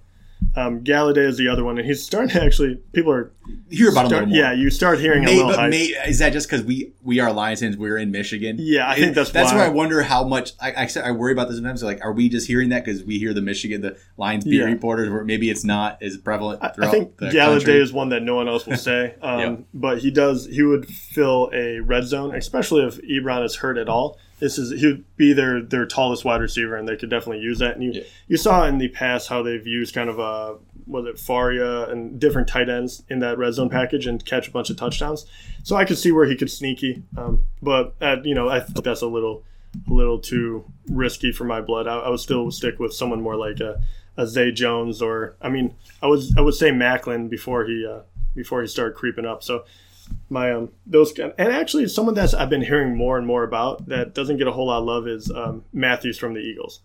Um, 0.55 0.83
Golladay 0.83 1.25
is 1.27 1.37
the 1.37 1.47
other 1.47 1.63
one, 1.63 1.79
and 1.79 1.87
he's 1.87 2.03
starting 2.05 2.29
to 2.29 2.43
actually. 2.43 2.75
People 2.93 3.11
are 3.11 3.31
hear 3.71 3.89
about 3.89 4.01
him 4.01 4.05
a 4.05 4.09
start, 4.15 4.27
more. 4.29 4.37
yeah. 4.37 4.53
You 4.53 4.69
start 4.69 4.99
hearing 4.99 5.23
a 5.23 5.25
May, 5.25 5.37
little 5.37 5.51
but 5.55 5.69
may, 5.71 5.85
is 6.07 6.19
that 6.19 6.31
just 6.31 6.47
because 6.47 6.63
we 6.63 6.93
we 7.01 7.19
are 7.19 7.33
Lions 7.33 7.61
fans? 7.61 7.75
We're 7.75 7.97
in 7.97 8.11
Michigan. 8.11 8.57
Yeah, 8.59 8.87
I 8.87 8.93
think 8.95 9.15
that's 9.15 9.31
that's 9.31 9.51
why. 9.51 9.57
where 9.57 9.65
I 9.65 9.69
wonder 9.69 10.03
how 10.03 10.23
much. 10.25 10.51
I 10.61 10.71
I, 10.83 10.89
I 11.05 11.11
worry 11.11 11.31
about 11.31 11.47
this 11.47 11.57
sometimes. 11.57 11.81
Like, 11.81 12.05
are 12.05 12.11
we 12.13 12.29
just 12.29 12.45
hearing 12.47 12.69
that 12.69 12.85
because 12.85 13.03
we 13.03 13.17
hear 13.17 13.33
the 13.33 13.41
Michigan, 13.41 13.81
the 13.81 13.97
Lions 14.17 14.43
beat 14.43 14.59
Yeah. 14.59 14.65
reporters, 14.65 15.09
where 15.09 15.23
maybe 15.23 15.49
it's 15.49 15.63
not 15.63 15.97
as 16.03 16.17
prevalent 16.17 16.59
I- 16.63 16.67
throughout 16.69 16.89
I 16.89 16.91
think 16.91 17.17
the 17.17 17.25
Golladay 17.27 17.53
country? 17.55 17.81
is 17.81 17.91
one 17.91 18.09
that 18.09 18.21
no 18.21 18.35
one 18.35 18.47
else 18.47 18.67
will 18.67 18.77
say. 18.77 19.15
Um, 19.23 19.39
Yeah. 19.39 19.55
But 19.73 19.97
he 19.99 20.11
does. 20.11 20.45
He 20.45 20.61
would 20.61 20.85
fill 20.87 21.49
a 21.51 21.79
red 21.79 22.03
zone, 22.03 22.35
especially 22.35 22.83
if 22.85 23.01
Ebron 23.01 23.43
is 23.43 23.55
hurt 23.55 23.79
at 23.79 23.89
all. 23.89 24.19
This 24.43 24.57
is 24.57 24.77
he 24.81 24.87
would 24.87 25.05
be 25.15 25.31
their 25.31 25.61
their 25.61 25.85
tallest 25.85 26.25
wide 26.25 26.41
receiver, 26.41 26.75
and 26.75 26.85
they 26.85 26.97
could 26.97 27.09
definitely 27.09 27.41
use 27.41 27.59
that. 27.59 27.75
And 27.75 27.83
you 27.83 27.91
Yeah. 27.93 28.03
you 28.27 28.35
saw 28.37 28.65
in 28.67 28.77
the 28.77 28.89
past 28.89 29.29
how 29.29 29.41
they've 29.41 29.65
used 29.65 29.95
kind 29.95 30.09
of 30.09 30.19
a 30.19 30.57
was 30.85 31.05
it 31.05 31.15
Fauria 31.15 31.89
and 31.89 32.19
different 32.19 32.49
tight 32.49 32.67
ends 32.67 33.03
in 33.07 33.19
that 33.19 33.37
red 33.37 33.53
zone 33.53 33.69
package 33.69 34.05
and 34.05 34.23
catch 34.25 34.49
a 34.49 34.51
bunch 34.51 34.69
of 34.69 34.75
touchdowns. 34.75 35.25
So 35.63 35.77
I 35.77 35.85
could 35.85 35.97
see 35.97 36.11
where 36.11 36.25
he 36.25 36.35
could 36.35 36.51
sneaky, 36.51 37.03
um, 37.17 37.39
but 37.61 37.95
at, 38.01 38.25
you 38.25 38.35
know 38.35 38.49
I 38.49 38.59
think 38.59 38.83
that's 38.83 39.01
a 39.01 39.07
little 39.07 39.45
a 39.89 39.93
little 39.93 40.19
too 40.19 40.65
risky 40.89 41.31
for 41.31 41.45
my 41.45 41.61
blood. 41.61 41.87
I, 41.87 41.99
I 41.99 42.09
would 42.09 42.19
still 42.19 42.51
stick 42.51 42.79
with 42.79 42.93
someone 42.93 43.21
more 43.21 43.37
like 43.37 43.61
a, 43.61 43.81
a 44.17 44.27
Zay 44.27 44.51
Jones 44.51 45.01
or 45.01 45.35
I 45.41 45.47
mean 45.47 45.73
I 46.01 46.07
was 46.07 46.35
I 46.37 46.41
would 46.41 46.53
say 46.55 46.69
Maclin 46.71 47.29
before 47.29 47.63
he 47.65 47.87
uh, 47.89 48.01
before 48.35 48.61
he 48.61 48.67
started 48.67 48.95
creeping 48.95 49.25
up. 49.25 49.41
So 49.41 49.63
my 50.29 50.51
um 50.51 50.69
those 50.85 51.17
and 51.17 51.33
actually 51.39 51.87
someone 51.87 52.15
that's 52.15 52.33
I've 52.33 52.49
been 52.49 52.61
hearing 52.61 52.95
more 52.95 53.17
and 53.17 53.27
more 53.27 53.43
about 53.43 53.87
that 53.87 54.13
doesn't 54.13 54.37
get 54.37 54.47
a 54.47 54.51
whole 54.51 54.67
lot 54.67 54.79
of 54.79 54.85
love 54.85 55.07
is 55.07 55.31
um, 55.31 55.63
Matthews 55.73 56.17
from 56.17 56.33
the 56.33 56.39
Eagles. 56.39 56.81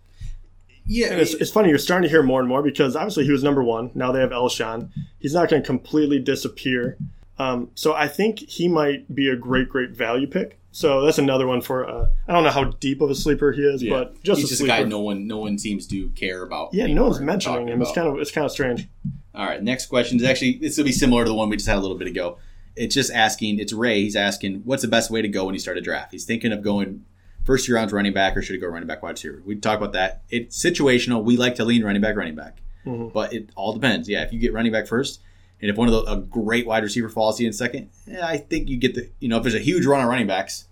yeah, 0.87 1.09
And 1.09 1.21
it's, 1.21 1.35
it's 1.35 1.51
funny 1.51 1.69
you're 1.69 1.79
starting 1.79 2.05
to 2.05 2.09
hear 2.09 2.23
more 2.23 2.41
and 2.41 2.49
more 2.49 2.63
because 2.63 2.97
obviously 2.97 3.25
he 3.25 3.33
was 3.33 3.43
number 3.43 3.63
one. 3.63 3.91
Now 3.95 4.13
they 4.13 4.21
have 4.21 4.31
Alshon. 4.31 4.91
He's 5.19 5.35
not 5.35 5.49
going 5.49 5.63
to 5.63 5.67
completely 5.67 6.19
disappear. 6.19 6.99
Um, 7.39 7.71
so 7.75 7.95
I 7.95 8.09
think 8.09 8.41
he 8.41 8.69
might 8.69 9.15
be 9.15 9.29
a 9.29 9.37
great 9.37 9.69
great 9.69 9.91
value 9.91 10.27
pick. 10.27 10.59
So 10.71 11.05
that's 11.05 11.19
another 11.19 11.47
one 11.47 11.61
for 11.61 11.89
uh, 11.89 12.09
I 12.27 12.33
don't 12.33 12.45
know 12.45 12.51
how 12.51 12.65
deep 12.65 13.01
of 13.01 13.11
a 13.11 13.15
sleeper 13.15 13.53
he 13.53 13.63
is, 13.63 13.83
yeah. 13.83 13.91
but 13.91 14.23
just 14.23 14.41
he's 14.41 14.47
a 14.47 14.49
just 14.51 14.61
sleeper. 14.61 14.75
a 14.75 14.79
guy 14.79 14.85
no 14.85 15.01
one 15.01 15.27
no 15.27 15.39
one 15.39 15.59
seems 15.59 15.87
to 15.89 16.09
care 16.11 16.43
about. 16.43 16.75
yeah, 16.75 16.87
no 16.87 17.05
one's 17.05 17.21
mentioning 17.21 17.61
talking 17.61 17.73
him. 17.73 17.83
It's 17.83 17.93
kind 17.93 18.09
of 18.09 18.19
it's 18.19 18.31
kind 18.31 18.45
of 18.45 18.53
strange. 18.53 18.87
All 19.35 19.47
right, 19.47 19.63
next 19.63 19.87
question 19.87 20.19
is 20.19 20.25
actually 20.25 20.59
this 20.59 20.77
will 20.77 20.85
be 20.85 20.93
similar 20.93 21.25
to 21.25 21.31
the 21.31 21.35
one 21.35 21.49
we 21.49 21.57
just 21.57 21.69
had 21.69 21.79
a 21.79 21.81
little 21.81 21.97
bit 21.97 22.09
ago. 22.09 22.39
It's 22.79 22.95
just 22.95 23.11
asking. 23.13 23.59
It's 23.59 23.73
Ray. 23.73 24.03
He's 24.03 24.17
asking, 24.17 24.63
what's 24.65 24.83
the 24.83 24.89
best 24.89 25.11
way 25.11 25.21
to 25.23 25.29
go 25.29 25.45
when 25.45 25.55
you 25.55 25.59
start 25.61 25.77
a 25.79 25.81
draft? 25.81 26.13
He's 26.13 26.25
thinking 26.25 26.53
of 26.53 26.63
going 26.63 27.05
first 27.45 27.67
year 27.69 27.77
rounds 27.77 27.93
running 27.93 28.13
back, 28.13 28.37
or 28.37 28.43
should 28.43 28.55
he 28.55 28.59
go 28.61 28.67
running 28.69 28.87
back 28.87 29.03
wide 29.03 29.11
receiver? 29.13 29.43
We 29.45 29.57
talk 29.57 29.79
about 29.79 29.93
that. 29.95 30.23
It's 30.31 30.63
situational. 30.63 31.23
We 31.25 31.37
like 31.37 31.55
to 31.57 31.65
lean 31.65 31.83
running 31.85 32.03
back, 32.03 32.17
running 32.17 32.35
back, 32.35 32.59
Mhm. 32.87 33.13
but 33.13 33.33
it 33.33 33.49
all 33.57 33.73
depends. 33.73 34.09
Yeah, 34.09 34.23
if 34.23 34.33
you 34.33 34.39
get 34.39 34.53
running 34.53 34.73
back 34.73 34.87
first, 34.87 35.21
and 35.61 35.71
if 35.71 35.77
one 35.77 35.89
of 35.89 35.95
the 35.95 36.13
a 36.13 36.17
great 36.21 36.67
wide 36.67 36.83
receiver 36.85 37.09
falls 37.09 37.37
to 37.39 37.43
you 37.43 37.47
in 37.49 37.53
second, 37.53 37.89
yeah, 38.07 38.27
I 38.27 38.37
think 38.37 38.69
you 38.69 38.77
get 38.77 38.95
the 38.95 39.09
you 39.19 39.29
know 39.29 39.39
if 39.39 39.43
there's 39.43 39.55
a 39.55 39.59
huge 39.61 39.87
run 39.87 40.01
on 40.01 40.07
running 40.07 40.27
backs, 40.27 40.67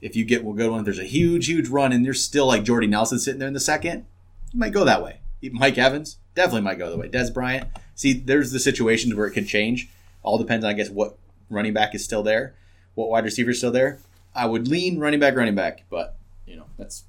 if 0.00 0.14
you 0.16 0.24
get 0.24 0.40
a 0.40 0.44
good 0.52 0.70
one, 0.70 0.80
if 0.80 0.84
there's 0.84 0.98
a 0.98 1.04
huge 1.04 1.46
huge 1.46 1.68
run 1.68 1.92
and 1.92 2.04
there's 2.04 2.22
still 2.22 2.46
like 2.46 2.62
Jordy 2.64 2.86
Nelson 2.86 3.18
sitting 3.18 3.38
there 3.40 3.48
in 3.48 3.54
the 3.54 3.60
second, 3.60 4.04
you 4.52 4.60
might 4.60 4.72
go 4.72 4.84
that 4.84 5.02
way. 5.02 5.18
Mike 5.52 5.76
Evans 5.78 6.18
definitely 6.34 6.62
might 6.62 6.78
go 6.78 6.88
that 6.90 6.98
way. 6.98 7.08
Dez 7.08 7.32
Bryant. 7.34 7.68
See, 7.94 8.12
there's 8.12 8.50
the 8.52 8.60
situations 8.60 9.14
where 9.14 9.26
it 9.26 9.32
can 9.32 9.44
change. 9.46 9.88
All 10.22 10.38
depends, 10.38 10.64
on, 10.64 10.70
I 10.70 10.74
guess, 10.74 10.88
what 10.90 11.16
running 11.50 11.72
back 11.72 11.94
is 11.94 12.04
still 12.04 12.22
there, 12.22 12.54
what 12.94 13.08
wide 13.08 13.24
receiver 13.24 13.50
is 13.50 13.58
still 13.58 13.70
there. 13.72 13.98
I 14.34 14.46
would 14.46 14.68
lean 14.68 14.98
running 14.98 15.20
back, 15.20 15.34
running 15.36 15.54
back, 15.54 15.84
but 15.90 16.16
you 16.46 16.56
know 16.56 16.66
that's 16.78 17.04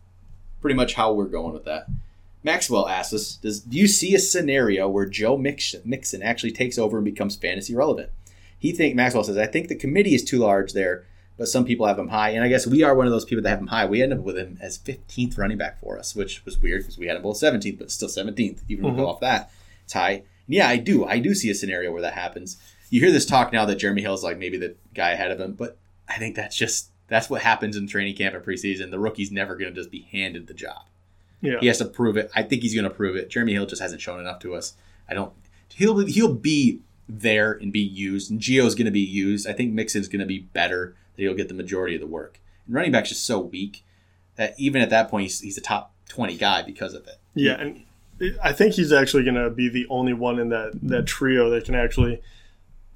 pretty 0.62 0.75
much 0.75 0.93
how 0.96 1.13
we're 1.13 1.25
going 1.25 1.53
with 1.53 1.65
that. 1.65 1.88
Maxwell 2.43 2.88
asks 2.88 3.13
us, 3.13 3.36
"Does 3.36 3.60
do 3.60 3.77
you 3.77 3.88
see 3.88 4.15
a 4.15 4.19
scenario 4.19 4.88
where 4.89 5.05
Joe 5.05 5.38
Mixon, 5.38 5.81
Mixon 5.86 6.24
actually 6.24 6.51
takes 6.51 6.77
over 6.77 6.98
and 6.98 7.05
becomes 7.05 7.36
fantasy 7.36 7.75
relevant?" 7.75 8.10
He 8.58 8.72
think 8.72 8.96
Maxwell 8.96 9.24
says, 9.24 9.38
"I 9.38 9.46
think 9.46 9.67
the 9.67 9.75
committee 9.75 10.15
is 10.15 10.24
too 10.24 10.39
large 10.39 10.74
there, 10.74 11.05
but 11.38 11.48
some 11.48 11.65
people 11.65 11.86
have 11.86 12.00
him 12.00 12.10
high, 12.10 12.29
and 12.31 12.43
I 12.43 12.48
guess 12.50 12.65
we 12.67 12.81
are 12.84 12.96
one 12.96 13.05
of 13.08 13.12
those 13.12 13.25
people 13.25 13.41
that 13.43 13.50
have 13.50 13.60
him 13.60 13.67
high. 13.67 13.86
We 13.86 14.01
end 14.01 14.13
up 14.13 14.19
with 14.19 14.38
him 14.38 14.58
as 14.62 14.77
15th 14.77 15.38
running 15.38 15.58
back 15.58 15.79
for 15.79 15.98
us, 16.00 16.15
which 16.15 16.43
was 16.46 16.62
weird 16.62 16.81
because 16.81 16.98
we 16.98 17.08
had 17.08 17.15
him 17.17 17.24
both 17.24 17.38
17th, 17.38 17.77
but 17.77 17.91
still 17.91 18.10
17th, 18.10 18.63
even 18.69 18.86
if 18.86 18.91
we 18.91 18.98
go 18.98 19.03
Mhm. 19.05 19.10
off 19.10 19.19
that. 19.22 19.51
It's 19.84 19.93
high. 19.93 20.24
Yeah, 20.48 20.67
I 20.67 20.77
do. 20.77 21.05
I 21.05 21.19
do 21.19 21.34
see 21.36 21.50
a 21.50 21.55
scenario 21.55 21.91
where 21.91 22.01
that 22.01 22.13
happens. 22.13 22.58
You 22.89 23.00
hear 23.01 23.12
this 23.12 23.25
talk 23.25 23.53
now 23.53 23.65
that 23.65 23.75
Jeremy 23.75 24.01
Hill's 24.01 24.24
like 24.24 24.38
maybe 24.38 24.58
the 24.58 24.75
guy 24.93 25.12
ahead 25.12 25.31
of 25.31 25.39
him, 25.39 25.53
but 25.53 25.77
I 26.08 26.17
think 26.17 26.36
that's 26.36 26.55
just 26.55 26.89
that's 27.08 27.29
what 27.29 27.41
happens 27.41 27.75
in 27.75 27.88
training 27.88 28.15
camp 28.15 28.36
and 28.36 28.43
preseason. 28.43 28.91
The 28.91 29.00
rookie's 29.00 29.31
never 29.31 29.55
going 29.55 29.74
to 29.74 29.75
just 29.75 29.91
be 29.91 30.08
handed 30.12 30.48
the 30.48 30.53
job. 30.53 30.84
Yeah. 31.41 31.60
He 31.60 31.67
has 31.67 31.77
to 31.77 31.86
prove 31.86 32.17
it. 32.17 32.29
I 32.36 32.43
think 32.43 32.62
he's 32.62 32.74
going 32.74 32.84
to 32.84 32.89
prove 32.89 33.15
it. 33.15 33.29
Jeremy 33.29 33.53
Hill 33.53 33.65
just 33.65 33.81
hasn't 33.81 34.01
shown 34.01 34.19
enough 34.19 34.39
to 34.39 34.55
us. 34.55 34.74
I 35.10 35.13
don't. 35.13 35.34
He'll 35.74 36.05
he'll 36.05 36.34
be 36.34 36.81
there 37.08 37.53
and 37.53 37.72
be 37.72 37.79
used, 37.79 38.29
and 38.29 38.39
Gio's 38.39 38.75
going 38.75 38.86
to 38.86 38.91
be 38.91 39.00
used. 39.00 39.48
I 39.48 39.53
think 39.53 39.74
Mixon's 39.74 40.08
going 40.08 40.19
to 40.19 40.25
be 40.25 40.39
better. 40.39 40.96
That 41.15 41.24
he'll 41.24 41.36
get 41.36 41.48
the 41.48 41.53
majority 41.53 41.96
of 41.96 42.01
the 42.01 42.08
work. 42.08 42.39
And 42.65 42.75
running 42.75 42.91
back's 42.91 43.10
just 43.10 43.25
so 43.25 43.39
weak 43.39 43.84
that 44.36 44.53
even 44.58 44.81
at 44.81 44.89
that 44.89 45.10
point, 45.10 45.24
he's, 45.24 45.39
he's 45.41 45.58
a 45.58 45.62
top 45.62 45.93
twenty 46.08 46.36
guy 46.36 46.62
because 46.62 46.93
of 46.93 47.08
it. 47.08 47.17
Yeah, 47.34 47.60
and 47.60 47.84
I 48.43 48.51
think 48.51 48.74
he's 48.74 48.91
actually 48.91 49.24
going 49.24 49.36
to 49.36 49.50
be 49.50 49.69
the 49.69 49.88
only 49.89 50.13
one 50.13 50.39
in 50.39 50.50
that 50.50 50.72
that 50.84 51.05
trio 51.05 51.50
that 51.51 51.65
can 51.65 51.75
actually 51.75 52.22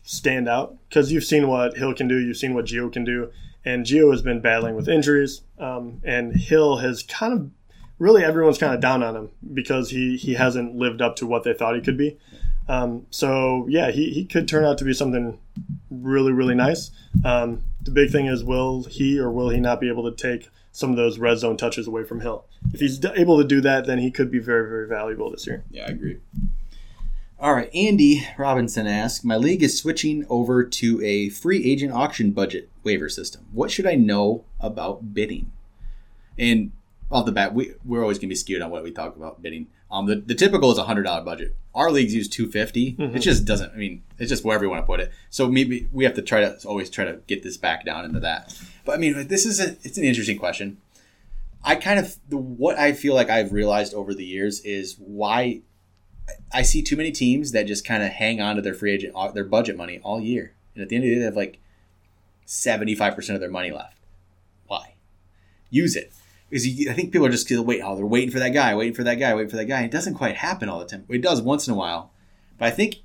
stand 0.04 0.48
out 0.48 0.78
because 0.88 1.12
you've 1.12 1.24
seen 1.24 1.48
what 1.48 1.78
Hill 1.78 1.94
can 1.94 2.08
do, 2.08 2.20
you've 2.20 2.38
seen 2.38 2.54
what 2.54 2.66
Gio 2.66 2.92
can 2.92 3.04
do, 3.04 3.32
and 3.66 3.86
Gio 3.86 4.12
has 4.12 4.22
been 4.22 4.42
battling 4.42 4.76
with 4.76 4.90
injuries, 4.90 5.42
um, 5.58 6.02
and 6.04 6.36
Hill 6.36 6.78
has 6.78 7.04
kind 7.04 7.34
of 7.34 7.50
really 8.00 8.24
everyone's 8.24 8.58
kind 8.58 8.74
of 8.74 8.82
down 8.82 9.02
on 9.02 9.16
him 9.16 9.30
because 9.54 9.90
he 9.90 10.18
he 10.18 10.34
hasn't 10.34 10.76
lived 10.76 11.02
up 11.02 11.16
to 11.18 11.26
what 11.26 11.44
they 11.44 11.54
thought 11.54 11.76
he 11.76 11.82
could 11.82 11.98
be. 11.98 12.18
Um, 12.68 13.06
so 13.10 13.66
yeah, 13.70 13.92
he, 13.92 14.12
he 14.12 14.26
could 14.26 14.48
turn 14.48 14.64
out 14.64 14.78
to 14.78 14.86
be 14.86 14.94
something 14.94 15.40
really 15.90 16.32
really 16.32 16.56
nice. 16.56 16.92
Um, 17.24 17.64
the 17.82 17.92
big 17.92 18.12
thing 18.12 18.26
is 18.28 18.44
will 18.44 18.84
he 18.84 19.20
or 19.20 19.32
will 19.32 19.50
he 19.50 19.60
not 19.60 19.80
be 19.80 19.90
able 19.90 20.10
to 20.10 20.16
take 20.16 20.50
some 20.72 20.90
of 20.90 20.98
those 20.98 21.20
red 21.20 21.38
zone 21.38 21.56
touches 21.56 21.88
away 21.88 22.04
from 22.04 22.22
Hill? 22.22 22.46
If 22.74 22.80
he's 22.80 23.04
able 23.06 23.38
to 23.38 23.44
do 23.44 23.62
that, 23.62 23.86
then 23.86 24.00
he 24.00 24.12
could 24.12 24.30
be 24.30 24.40
very 24.40 24.68
very 24.68 24.88
valuable 24.88 25.32
this 25.32 25.48
year. 25.48 25.64
Yeah, 25.72 25.86
I 25.86 25.92
agree. 25.92 26.20
All 27.44 27.54
right, 27.54 27.70
Andy 27.76 28.26
Robinson 28.38 28.88
asks, 28.88 29.26
"My 29.26 29.36
league 29.36 29.64
is 29.64 29.78
switching 29.78 30.26
over 30.30 30.64
to 30.64 31.04
a 31.04 31.28
free 31.28 31.70
agent 31.70 31.92
auction 31.92 32.32
budget 32.32 32.70
waiver 32.86 33.10
system. 33.10 33.46
What 33.52 33.70
should 33.70 33.86
I 33.86 33.96
know 33.96 34.46
about 34.62 35.14
bidding?" 35.14 35.52
And 36.40 36.72
off 37.12 37.26
the 37.26 37.34
bat, 37.34 37.54
we 37.54 37.74
we're 37.84 38.02
always 38.02 38.18
gonna 38.18 38.30
be 38.30 38.36
skewed 38.36 38.62
on 38.62 38.72
what 38.72 38.82
we 38.82 38.92
talk 38.92 39.18
about 39.18 39.42
bidding. 39.42 39.68
Um, 39.92 40.06
the, 40.06 40.16
the 40.16 40.36
typical 40.36 40.72
is 40.72 40.78
a 40.78 40.86
hundred 40.86 41.04
dollar 41.04 41.22
budget. 41.22 41.54
Our 41.76 41.92
leagues 41.92 42.16
use 42.16 42.30
two 42.30 42.50
It 42.98 43.20
just 43.20 43.44
doesn't. 43.44 43.74
I 43.74 43.76
mean, 43.76 44.04
it's 44.18 44.30
just 44.30 44.46
wherever 44.46 44.64
you 44.64 44.70
want 44.70 44.82
to 44.82 44.88
put 44.88 45.02
it. 45.02 45.12
So 45.30 45.50
maybe 45.50 45.90
we 45.92 46.06
have 46.06 46.14
to 46.14 46.22
try 46.22 46.40
to 46.40 46.58
always 46.66 46.90
try 46.90 47.04
to 47.04 47.20
get 47.28 47.44
this 47.44 47.58
back 47.58 47.84
down 47.84 48.06
into 48.06 48.22
that. 48.22 48.58
But 48.86 48.94
I 48.94 48.98
mean, 49.00 49.28
this 49.28 49.46
is 49.46 49.60
a 49.60 49.76
it's 49.84 49.98
an 49.98 50.06
interesting 50.06 50.40
question. 50.40 50.78
I 51.62 51.76
kind 51.76 52.00
of 52.00 52.16
the, 52.30 52.38
what 52.38 52.80
I 52.80 52.94
feel 52.94 53.14
like 53.14 53.30
I've 53.30 53.52
realized 53.52 53.94
over 53.94 54.14
the 54.14 54.24
years 54.24 54.62
is 54.62 54.96
why 54.98 55.64
I 56.54 56.62
see 56.62 56.82
too 56.82 56.96
many 56.96 57.12
teams 57.12 57.52
that 57.52 57.68
just 57.68 57.86
kind 57.86 58.04
of 58.04 58.10
hang 58.10 58.40
on 58.40 58.56
to 58.56 58.62
their 58.62 58.74
free 58.74 58.94
agent 58.94 59.14
uh, 59.16 59.32
their 59.32 59.44
budget 59.44 59.76
money 59.76 60.00
all 60.04 60.20
year, 60.20 60.54
and 60.74 60.84
at 60.84 60.90
the 60.90 60.96
end 60.96 61.06
of 61.06 61.10
the 61.10 61.16
day, 61.16 61.20
they 61.20 61.26
have 61.26 61.36
like 61.36 61.60
seventy 62.46 62.96
five 62.96 63.16
percent 63.16 63.36
of 63.36 63.42
their 63.42 63.50
money 63.50 63.72
left. 63.72 63.98
Why? 64.68 64.96
Use 65.70 65.96
it 65.96 66.14
because 66.50 66.66
I 66.90 66.94
think 66.94 67.12
people 67.12 67.26
are 67.26 67.32
just 67.32 67.50
wait. 67.50 67.82
Oh, 67.82 67.96
they're 67.96 68.06
waiting 68.06 68.32
for 68.32 68.40
that 68.40 68.50
guy, 68.50 68.76
waiting 68.76 68.94
for 68.94 69.04
that 69.04 69.16
guy, 69.16 69.34
waiting 69.34 69.50
for 69.50 69.58
that 69.58 69.66
guy. 69.66 69.82
It 69.84 69.92
doesn't 69.92 70.14
quite 70.14 70.36
happen 70.36 70.70
all 70.70 70.80
the 70.80 70.86
time. 70.86 71.06
It 71.10 71.22
does 71.22 71.42
once 71.42 71.68
in 71.68 71.74
a 71.74 71.78
while, 71.78 72.12
but 72.58 72.68
I 72.68 72.72
think 72.72 72.98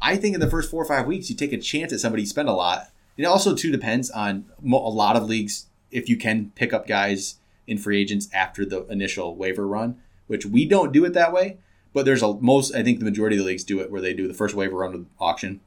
I 0.00 0.16
think 0.16 0.34
in 0.34 0.40
the 0.40 0.50
first 0.50 0.70
four 0.70 0.82
or 0.82 0.86
five 0.86 1.06
weeks 1.06 1.28
you 1.28 1.36
take 1.36 1.52
a 1.52 1.58
chance 1.58 1.92
at 1.92 2.00
somebody 2.00 2.22
you 2.22 2.28
spend 2.28 2.48
a 2.48 2.52
lot. 2.52 2.90
It 3.16 3.24
also 3.24 3.54
too 3.54 3.70
depends 3.70 4.10
on 4.10 4.46
a 4.62 4.68
lot 4.68 5.16
of 5.16 5.28
leagues 5.28 5.66
if 5.90 6.08
you 6.08 6.16
can 6.16 6.52
pick 6.54 6.72
up 6.72 6.86
guys 6.86 7.36
in 7.66 7.78
free 7.78 8.00
agents 8.00 8.28
after 8.32 8.64
the 8.64 8.86
initial 8.86 9.36
waiver 9.36 9.66
run, 9.66 10.00
which 10.26 10.46
we 10.46 10.66
don't 10.66 10.92
do 10.92 11.04
it 11.04 11.12
that 11.14 11.32
way. 11.32 11.58
But 11.96 12.04
there's 12.04 12.22
a 12.22 12.34
most 12.34 12.74
I 12.74 12.82
think 12.82 12.98
the 12.98 13.06
majority 13.06 13.36
of 13.36 13.40
the 13.42 13.46
leagues 13.46 13.64
do 13.64 13.80
it 13.80 13.90
where 13.90 14.02
they 14.02 14.12
do 14.12 14.28
the 14.28 14.34
first 14.34 14.54
waiver 14.54 14.76
run 14.76 14.94
of 14.94 15.06
auction, 15.18 15.62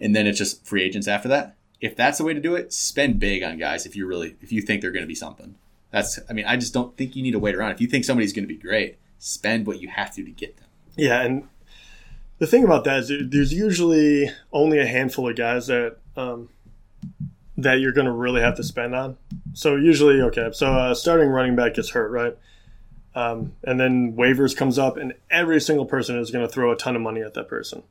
and 0.00 0.14
then 0.14 0.26
it's 0.26 0.36
just 0.36 0.66
free 0.66 0.82
agents 0.82 1.06
after 1.06 1.28
that. 1.28 1.54
If 1.80 1.94
that's 1.94 2.18
the 2.18 2.24
way 2.24 2.34
to 2.34 2.40
do 2.40 2.56
it, 2.56 2.72
spend 2.72 3.20
big 3.20 3.44
on 3.44 3.58
guys 3.58 3.86
if 3.86 3.94
you 3.94 4.04
really 4.04 4.34
if 4.42 4.50
you 4.50 4.60
think 4.60 4.82
they're 4.82 4.90
going 4.90 5.04
to 5.04 5.06
be 5.06 5.14
something. 5.14 5.54
That's, 5.92 6.18
I 6.28 6.32
mean, 6.32 6.46
I 6.46 6.56
just 6.56 6.74
don't 6.74 6.96
think 6.96 7.14
you 7.14 7.22
need 7.22 7.30
to 7.30 7.38
wait 7.38 7.54
around. 7.54 7.70
If 7.70 7.80
you 7.80 7.86
think 7.86 8.04
somebody's 8.04 8.32
going 8.32 8.42
to 8.42 8.52
be 8.52 8.60
great, 8.60 8.98
spend 9.20 9.68
what 9.68 9.80
you 9.80 9.86
have 9.86 10.12
to 10.16 10.24
to 10.24 10.30
get 10.32 10.56
them. 10.56 10.66
Yeah, 10.96 11.22
and 11.22 11.46
the 12.38 12.48
thing 12.48 12.64
about 12.64 12.82
that 12.82 12.98
is 12.98 13.12
there's 13.30 13.52
usually 13.52 14.32
only 14.52 14.80
a 14.80 14.86
handful 14.86 15.28
of 15.28 15.36
guys 15.36 15.68
that 15.68 15.98
um, 16.16 16.48
that 17.56 17.74
you're 17.74 17.92
going 17.92 18.06
to 18.06 18.12
really 18.12 18.40
have 18.40 18.56
to 18.56 18.64
spend 18.64 18.96
on. 18.96 19.16
So 19.52 19.76
usually, 19.76 20.20
okay, 20.22 20.48
so 20.52 20.72
uh, 20.72 20.94
starting 20.96 21.28
running 21.28 21.54
back 21.54 21.74
gets 21.74 21.90
hurt, 21.90 22.10
right? 22.10 22.36
Um, 23.14 23.54
and 23.64 23.80
then 23.80 24.14
waivers 24.14 24.56
comes 24.56 24.78
up, 24.78 24.96
and 24.96 25.14
every 25.30 25.60
single 25.60 25.86
person 25.86 26.18
is 26.18 26.30
going 26.30 26.46
to 26.46 26.52
throw 26.52 26.70
a 26.70 26.76
ton 26.76 26.94
of 26.94 27.02
money 27.02 27.20
at 27.20 27.34
that 27.34 27.48
person. 27.48 27.82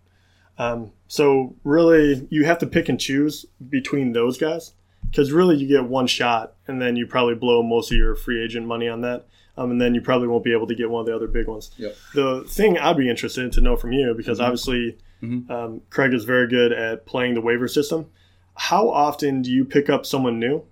Um, 0.57 0.91
so 1.07 1.55
really, 1.63 2.27
you 2.29 2.45
have 2.45 2.59
to 2.59 2.67
pick 2.67 2.89
and 2.89 2.99
choose 2.99 3.45
between 3.69 4.13
those 4.13 4.37
guys 4.37 4.73
because 5.09 5.31
really 5.31 5.55
you 5.55 5.67
get 5.67 5.85
one 5.85 6.07
shot 6.07 6.53
and 6.67 6.81
then 6.81 6.95
you 6.95 7.07
probably 7.07 7.35
blow 7.35 7.63
most 7.63 7.91
of 7.91 7.97
your 7.97 8.15
free 8.15 8.43
agent 8.43 8.65
money 8.65 8.87
on 8.87 9.01
that. 9.01 9.27
Um, 9.57 9.71
and 9.71 9.81
then 9.81 9.95
you 9.95 10.01
probably 10.01 10.27
won't 10.27 10.43
be 10.43 10.53
able 10.53 10.67
to 10.67 10.75
get 10.75 10.89
one 10.89 11.01
of 11.01 11.07
the 11.07 11.15
other 11.15 11.27
big 11.27 11.47
ones. 11.47 11.71
Yep. 11.77 11.95
The 12.13 12.43
thing 12.47 12.77
I'd 12.77 12.97
be 12.97 13.09
interested 13.09 13.43
in 13.43 13.51
to 13.51 13.61
know 13.61 13.75
from 13.75 13.91
you, 13.91 14.13
because 14.15 14.37
mm-hmm. 14.37 14.45
obviously 14.45 14.97
mm-hmm. 15.21 15.51
Um, 15.51 15.81
Craig 15.89 16.13
is 16.13 16.25
very 16.25 16.47
good 16.47 16.71
at 16.71 17.05
playing 17.05 17.33
the 17.33 17.41
waiver 17.41 17.67
system. 17.67 18.07
How 18.55 18.89
often 18.89 19.41
do 19.41 19.51
you 19.51 19.65
pick 19.65 19.89
up 19.89 20.05
someone 20.05 20.39
new? 20.39 20.63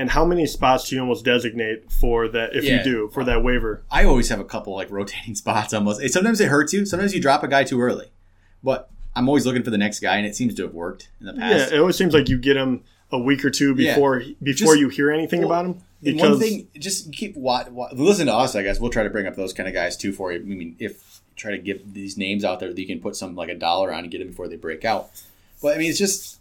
And 0.00 0.10
how 0.10 0.24
many 0.24 0.46
spots 0.46 0.88
do 0.88 0.96
you 0.96 1.02
almost 1.02 1.24
designate 1.24 1.90
for 1.90 2.28
that 2.28 2.54
if 2.54 2.64
yeah. 2.64 2.78
you 2.78 2.84
do 2.84 3.10
for 3.12 3.24
that 3.24 3.42
waiver? 3.42 3.82
I 3.90 4.04
always 4.04 4.28
have 4.28 4.40
a 4.40 4.44
couple 4.44 4.74
like 4.74 4.90
rotating 4.90 5.34
spots 5.34 5.72
almost. 5.72 6.06
Sometimes 6.12 6.40
it 6.40 6.48
hurts 6.48 6.72
you. 6.72 6.84
Sometimes 6.86 7.14
you 7.14 7.20
drop 7.20 7.42
a 7.42 7.48
guy 7.48 7.64
too 7.64 7.80
early. 7.80 8.10
But 8.62 8.90
I'm 9.14 9.28
always 9.28 9.46
looking 9.46 9.62
for 9.62 9.70
the 9.70 9.78
next 9.78 10.00
guy, 10.00 10.16
and 10.16 10.26
it 10.26 10.34
seems 10.34 10.54
to 10.54 10.62
have 10.62 10.74
worked 10.74 11.08
in 11.20 11.26
the 11.26 11.34
past. 11.34 11.70
Yeah, 11.70 11.76
it 11.76 11.80
always 11.80 11.96
seems 11.96 12.14
like 12.14 12.28
you 12.28 12.38
get 12.38 12.56
him 12.56 12.82
a 13.12 13.18
week 13.18 13.44
or 13.44 13.50
two 13.50 13.74
before 13.74 14.20
yeah. 14.20 14.34
before 14.42 14.74
just, 14.74 14.80
you 14.80 14.88
hear 14.88 15.10
anything 15.10 15.40
well, 15.40 15.50
about 15.50 15.66
him. 15.66 15.82
Because 16.02 16.30
one 16.30 16.40
thing, 16.40 16.68
just 16.78 17.12
keep 17.12 17.36
what, 17.36 17.72
listen 17.94 18.26
to 18.26 18.34
us. 18.34 18.54
I 18.54 18.62
guess 18.62 18.80
we'll 18.80 18.90
try 18.90 19.04
to 19.04 19.10
bring 19.10 19.26
up 19.26 19.36
those 19.36 19.52
kind 19.52 19.68
of 19.68 19.74
guys 19.74 19.96
too 19.96 20.12
for 20.12 20.32
you. 20.32 20.40
I 20.40 20.42
mean, 20.42 20.76
if 20.78 21.22
try 21.36 21.50
to 21.52 21.58
get 21.58 21.94
these 21.94 22.16
names 22.16 22.44
out 22.44 22.60
there 22.60 22.68
that 22.68 22.78
you 22.78 22.86
can 22.86 23.00
put 23.00 23.16
some 23.16 23.34
like 23.34 23.48
a 23.48 23.54
dollar 23.54 23.92
on 23.92 24.00
and 24.00 24.10
get 24.10 24.18
them 24.18 24.28
before 24.28 24.48
they 24.48 24.56
break 24.56 24.84
out. 24.84 25.10
But 25.62 25.74
I 25.74 25.78
mean, 25.78 25.90
it's 25.90 25.98
just 25.98 26.38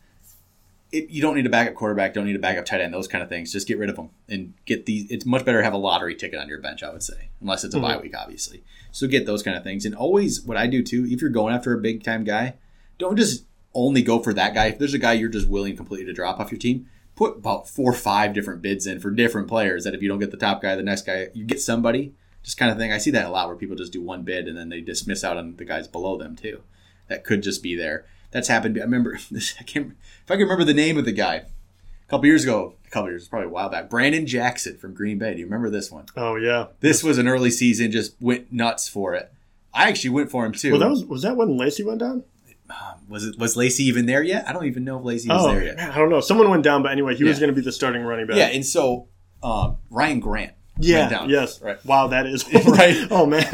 it, 0.93 1.09
you 1.09 1.21
don't 1.21 1.35
need 1.35 1.47
a 1.47 1.49
backup 1.49 1.73
quarterback, 1.73 2.13
don't 2.13 2.25
need 2.25 2.35
a 2.35 2.39
backup 2.39 2.65
tight 2.65 2.79
end, 2.79 2.93
those 2.93 3.07
kind 3.07 3.23
of 3.23 3.29
things. 3.29 3.51
Just 3.51 3.67
get 3.67 3.79
rid 3.79 3.89
of 3.89 3.95
them 3.95 4.11
and 4.29 4.53
get 4.65 4.85
these. 4.85 5.09
It's 5.09 5.25
much 5.25 5.43
better 5.43 5.57
to 5.57 5.63
have 5.63 5.73
a 5.73 5.77
lottery 5.77 6.15
ticket 6.15 6.39
on 6.39 6.47
your 6.47 6.61
bench, 6.61 6.83
I 6.83 6.91
would 6.91 7.01
say, 7.01 7.29
unless 7.41 7.63
it's 7.63 7.73
a 7.73 7.79
mm-hmm. 7.79 7.87
bye 7.87 7.97
week, 7.97 8.15
obviously. 8.15 8.63
So 8.91 9.07
get 9.07 9.25
those 9.25 9.41
kind 9.41 9.57
of 9.57 9.63
things. 9.63 9.85
And 9.85 9.95
always, 9.95 10.43
what 10.43 10.55
I 10.55 10.67
do 10.67 10.83
too, 10.83 11.05
if 11.09 11.19
you're 11.19 11.31
going 11.31 11.53
after 11.53 11.73
a 11.73 11.81
big 11.81 12.03
time 12.03 12.23
guy, 12.23 12.53
don't 12.99 13.17
just 13.17 13.45
only 13.73 14.03
go 14.03 14.19
for 14.19 14.33
that 14.35 14.53
guy. 14.53 14.67
If 14.67 14.77
there's 14.77 14.93
a 14.93 14.99
guy 14.99 15.13
you're 15.13 15.29
just 15.29 15.49
willing 15.49 15.75
completely 15.75 16.05
to 16.05 16.13
drop 16.13 16.39
off 16.39 16.51
your 16.51 16.59
team, 16.59 16.87
put 17.15 17.37
about 17.37 17.67
four 17.67 17.91
or 17.91 17.95
five 17.95 18.33
different 18.33 18.61
bids 18.61 18.85
in 18.85 18.99
for 18.99 19.09
different 19.09 19.47
players. 19.47 19.85
That 19.85 19.95
if 19.95 20.01
you 20.03 20.09
don't 20.09 20.19
get 20.19 20.29
the 20.29 20.37
top 20.37 20.61
guy, 20.61 20.75
the 20.75 20.83
next 20.83 21.07
guy, 21.07 21.29
you 21.33 21.43
get 21.43 21.59
somebody. 21.59 22.13
Just 22.43 22.57
kind 22.57 22.71
of 22.71 22.77
thing. 22.77 22.91
I 22.91 22.99
see 22.99 23.11
that 23.11 23.25
a 23.25 23.29
lot 23.29 23.47
where 23.47 23.57
people 23.57 23.75
just 23.75 23.93
do 23.93 24.01
one 24.01 24.21
bid 24.21 24.47
and 24.47 24.55
then 24.55 24.69
they 24.69 24.81
dismiss 24.81 25.23
out 25.23 25.37
on 25.37 25.55
the 25.55 25.65
guys 25.65 25.87
below 25.87 26.17
them 26.17 26.35
too. 26.35 26.61
That 27.07 27.23
could 27.23 27.41
just 27.41 27.63
be 27.63 27.75
there. 27.75 28.05
That's 28.33 28.47
happened. 28.47 28.77
I 28.77 28.81
remember. 28.81 29.17
I 29.59 29.63
can't. 29.63 29.93
If 30.23 30.31
I 30.31 30.35
can 30.35 30.43
remember 30.43 30.65
the 30.65 30.73
name 30.73 30.97
of 30.97 31.05
the 31.05 31.11
guy, 31.11 31.35
a 31.35 32.09
couple 32.09 32.25
years 32.25 32.43
ago, 32.43 32.75
a 32.85 32.89
couple 32.89 33.09
years, 33.09 33.27
probably 33.27 33.47
a 33.47 33.51
while 33.51 33.69
back. 33.69 33.89
Brandon 33.89 34.25
Jackson 34.25 34.77
from 34.77 34.93
Green 34.93 35.19
Bay. 35.19 35.33
Do 35.33 35.39
you 35.39 35.45
remember 35.45 35.69
this 35.69 35.91
one? 35.91 36.07
Oh 36.17 36.35
yeah. 36.35 36.67
This 36.79 37.03
was 37.03 37.17
an 37.17 37.27
early 37.27 37.51
season. 37.51 37.91
Just 37.91 38.15
went 38.19 38.51
nuts 38.51 38.89
for 38.89 39.13
it. 39.13 39.31
I 39.73 39.87
actually 39.87 40.09
went 40.09 40.31
for 40.31 40.45
him 40.45 40.51
too. 40.51 40.71
Well, 40.71 40.79
that 40.79 40.89
was 40.89 41.05
was 41.05 41.21
that 41.21 41.37
when 41.37 41.57
Lacy 41.57 41.83
went 41.83 41.99
down? 41.99 42.23
Um, 42.69 43.01
was 43.07 43.25
it 43.25 43.37
was 43.37 43.55
Lacy 43.55 43.83
even 43.83 44.07
there 44.07 44.23
yet? 44.23 44.47
I 44.47 44.53
don't 44.53 44.65
even 44.65 44.83
know 44.83 44.97
if 44.97 45.05
Lacy 45.05 45.29
was 45.29 45.45
oh, 45.45 45.51
there 45.51 45.63
yet. 45.63 45.79
I 45.79 45.97
don't 45.97 46.09
know. 46.09 46.21
Someone 46.21 46.49
went 46.49 46.63
down, 46.63 46.81
but 46.81 46.91
anyway, 46.91 47.15
he 47.15 47.23
yeah. 47.23 47.29
was 47.29 47.39
going 47.39 47.49
to 47.49 47.55
be 47.55 47.61
the 47.61 47.71
starting 47.71 48.01
running 48.01 48.25
back. 48.25 48.37
Yeah, 48.37 48.47
and 48.47 48.65
so 48.65 49.09
um, 49.43 49.77
Ryan 49.89 50.19
Grant. 50.19 50.53
Yeah. 50.79 51.07
Down. 51.07 51.29
Yes. 51.29 51.61
Right. 51.61 51.83
Wow, 51.85 52.07
that 52.07 52.25
is 52.25 52.51
right. 52.65 53.07
oh 53.11 53.27
man. 53.27 53.45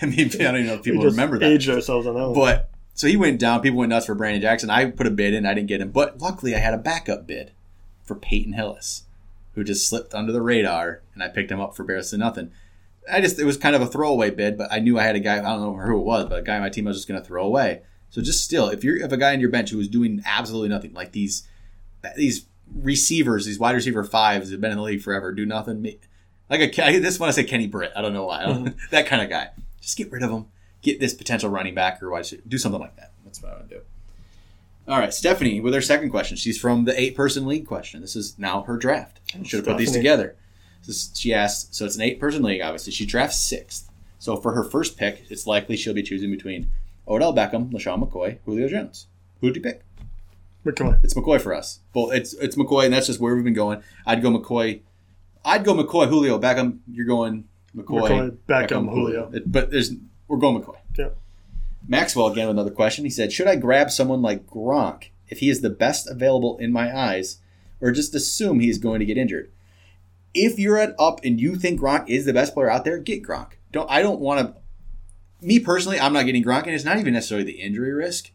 I 0.00 0.06
mean, 0.06 0.30
I 0.32 0.36
don't 0.38 0.54
even 0.54 0.66
know 0.66 0.74
if 0.74 0.82
people 0.82 1.04
remember 1.04 1.38
that. 1.38 1.46
Aged 1.46 1.68
ourselves 1.68 2.06
on 2.06 2.14
that 2.14 2.28
one. 2.28 2.34
But 2.34 2.70
so 2.98 3.06
he 3.06 3.16
went 3.16 3.38
down. 3.38 3.60
People 3.60 3.78
went 3.78 3.90
nuts 3.90 4.06
for 4.06 4.16
Brandon 4.16 4.42
Jackson. 4.42 4.70
I 4.70 4.90
put 4.90 5.06
a 5.06 5.12
bid 5.12 5.32
in. 5.32 5.46
I 5.46 5.54
didn't 5.54 5.68
get 5.68 5.80
him, 5.80 5.92
but 5.92 6.18
luckily 6.20 6.56
I 6.56 6.58
had 6.58 6.74
a 6.74 6.78
backup 6.78 7.28
bid 7.28 7.52
for 8.02 8.16
Peyton 8.16 8.54
Hillis, 8.54 9.04
who 9.54 9.62
just 9.62 9.88
slipped 9.88 10.14
under 10.14 10.32
the 10.32 10.42
radar, 10.42 11.02
and 11.14 11.22
I 11.22 11.28
picked 11.28 11.52
him 11.52 11.60
up 11.60 11.76
for 11.76 11.84
barely 11.84 12.18
nothing. 12.18 12.50
I 13.08 13.20
just 13.20 13.38
it 13.38 13.44
was 13.44 13.56
kind 13.56 13.76
of 13.76 13.82
a 13.82 13.86
throwaway 13.86 14.30
bid, 14.30 14.58
but 14.58 14.72
I 14.72 14.80
knew 14.80 14.98
I 14.98 15.04
had 15.04 15.14
a 15.14 15.20
guy. 15.20 15.38
I 15.38 15.42
don't 15.42 15.60
know 15.60 15.76
who 15.76 16.00
it 16.00 16.04
was, 16.04 16.24
but 16.24 16.40
a 16.40 16.42
guy 16.42 16.56
on 16.56 16.62
my 16.62 16.70
team 16.70 16.88
I 16.88 16.90
was 16.90 16.96
just 16.96 17.06
going 17.06 17.20
to 17.20 17.24
throw 17.24 17.44
away. 17.44 17.82
So 18.10 18.20
just 18.20 18.42
still, 18.42 18.68
if 18.68 18.82
you're 18.82 18.96
if 18.96 19.12
a 19.12 19.16
guy 19.16 19.32
on 19.32 19.38
your 19.38 19.50
bench 19.50 19.70
who 19.70 19.78
is 19.78 19.86
doing 19.86 20.20
absolutely 20.26 20.70
nothing, 20.70 20.92
like 20.92 21.12
these 21.12 21.46
these 22.16 22.46
receivers, 22.74 23.46
these 23.46 23.60
wide 23.60 23.76
receiver 23.76 24.02
fives 24.02 24.50
have 24.50 24.60
been 24.60 24.72
in 24.72 24.76
the 24.76 24.82
league 24.82 25.02
forever, 25.02 25.30
do 25.30 25.46
nothing. 25.46 25.86
Like 26.50 26.76
a 26.76 26.84
I 26.84 26.98
just 26.98 27.20
want 27.20 27.32
to 27.32 27.32
say 27.32 27.44
Kenny 27.44 27.68
Britt. 27.68 27.92
I 27.94 28.02
don't 28.02 28.12
know 28.12 28.24
why. 28.24 28.42
Don't, 28.42 28.64
mm-hmm. 28.64 28.78
that 28.90 29.06
kind 29.06 29.22
of 29.22 29.30
guy. 29.30 29.50
Just 29.80 29.96
get 29.96 30.10
rid 30.10 30.24
of 30.24 30.32
him. 30.32 30.46
Get 30.88 31.00
this 31.00 31.12
potential 31.12 31.50
running 31.50 31.74
back 31.74 32.02
or 32.02 32.10
what? 32.10 32.32
Do 32.48 32.56
something 32.56 32.80
like 32.80 32.96
that. 32.96 33.12
That's 33.22 33.42
what 33.42 33.52
I 33.52 33.56
want 33.56 33.68
to 33.68 33.74
do. 33.76 33.82
All 34.88 34.98
right, 34.98 35.12
Stephanie, 35.12 35.60
with 35.60 35.74
her 35.74 35.82
second 35.82 36.08
question. 36.08 36.38
She's 36.38 36.58
from 36.58 36.86
the 36.86 36.98
eight-person 36.98 37.46
league 37.46 37.66
question. 37.66 38.00
This 38.00 38.16
is 38.16 38.38
now 38.38 38.62
her 38.62 38.78
draft. 38.78 39.20
Oh, 39.38 39.42
Should 39.42 39.58
have 39.58 39.66
put 39.66 39.76
these 39.76 39.92
together. 39.92 40.34
Is, 40.86 41.10
she 41.14 41.34
asks, 41.34 41.76
so 41.76 41.84
it's 41.84 41.96
an 41.96 42.00
eight-person 42.00 42.42
league. 42.42 42.62
Obviously, 42.62 42.94
she 42.94 43.04
drafts 43.04 43.38
sixth. 43.38 43.90
So 44.18 44.38
for 44.38 44.54
her 44.54 44.64
first 44.64 44.96
pick, 44.96 45.24
it's 45.28 45.46
likely 45.46 45.76
she'll 45.76 45.92
be 45.92 46.02
choosing 46.02 46.30
between 46.30 46.70
Odell 47.06 47.34
Beckham, 47.34 47.70
LeSean 47.70 48.02
McCoy, 48.02 48.38
Julio 48.46 48.66
Jones. 48.66 49.08
Who'd 49.42 49.56
you 49.56 49.60
pick? 49.60 49.82
McCoy. 50.64 51.04
It's 51.04 51.12
McCoy 51.12 51.38
for 51.38 51.52
us. 51.52 51.80
Well, 51.92 52.10
it's 52.10 52.32
it's 52.32 52.56
McCoy, 52.56 52.86
and 52.86 52.94
that's 52.94 53.08
just 53.08 53.20
where 53.20 53.34
we've 53.34 53.44
been 53.44 53.52
going. 53.52 53.82
I'd 54.06 54.22
go 54.22 54.30
McCoy. 54.30 54.80
I'd 55.44 55.64
go 55.64 55.74
McCoy, 55.74 56.08
Julio, 56.08 56.40
Beckham. 56.40 56.78
You're 56.90 57.04
going 57.04 57.44
McCoy, 57.76 58.08
McCoy 58.08 58.38
Beckham, 58.48 58.68
Beckham, 58.68 58.90
Julio. 58.90 59.30
It, 59.34 59.52
but 59.52 59.70
there's 59.70 59.92
we're 60.28 60.38
going 60.38 60.62
McCoy. 60.62 60.76
Yeah. 60.96 61.08
Maxwell 61.86 62.28
again 62.28 62.46
with 62.46 62.56
another 62.56 62.70
question. 62.70 63.04
He 63.04 63.10
said, 63.10 63.32
"Should 63.32 63.46
I 63.48 63.56
grab 63.56 63.90
someone 63.90 64.22
like 64.22 64.46
Gronk 64.46 65.08
if 65.28 65.38
he 65.38 65.48
is 65.48 65.60
the 65.60 65.70
best 65.70 66.08
available 66.08 66.58
in 66.58 66.72
my 66.72 66.96
eyes, 66.96 67.38
or 67.80 67.90
just 67.90 68.14
assume 68.14 68.60
he's 68.60 68.78
going 68.78 69.00
to 69.00 69.06
get 69.06 69.16
injured? 69.16 69.50
If 70.34 70.58
you're 70.58 70.78
at 70.78 70.94
up 70.98 71.20
and 71.24 71.40
you 71.40 71.56
think 71.56 71.80
Gronk 71.80 72.08
is 72.08 72.26
the 72.26 72.32
best 72.32 72.54
player 72.54 72.70
out 72.70 72.84
there, 72.84 72.98
get 72.98 73.22
Gronk. 73.22 73.52
Don't 73.72 73.90
I 73.90 74.02
don't 74.02 74.20
want 74.20 74.54
to 74.54 74.60
me 75.40 75.60
personally, 75.60 76.00
I'm 76.00 76.12
not 76.12 76.26
getting 76.26 76.44
Gronk, 76.44 76.64
and 76.64 76.74
it's 76.74 76.84
not 76.84 76.98
even 76.98 77.14
necessarily 77.14 77.44
the 77.44 77.60
injury 77.60 77.92
risk. 77.92 78.30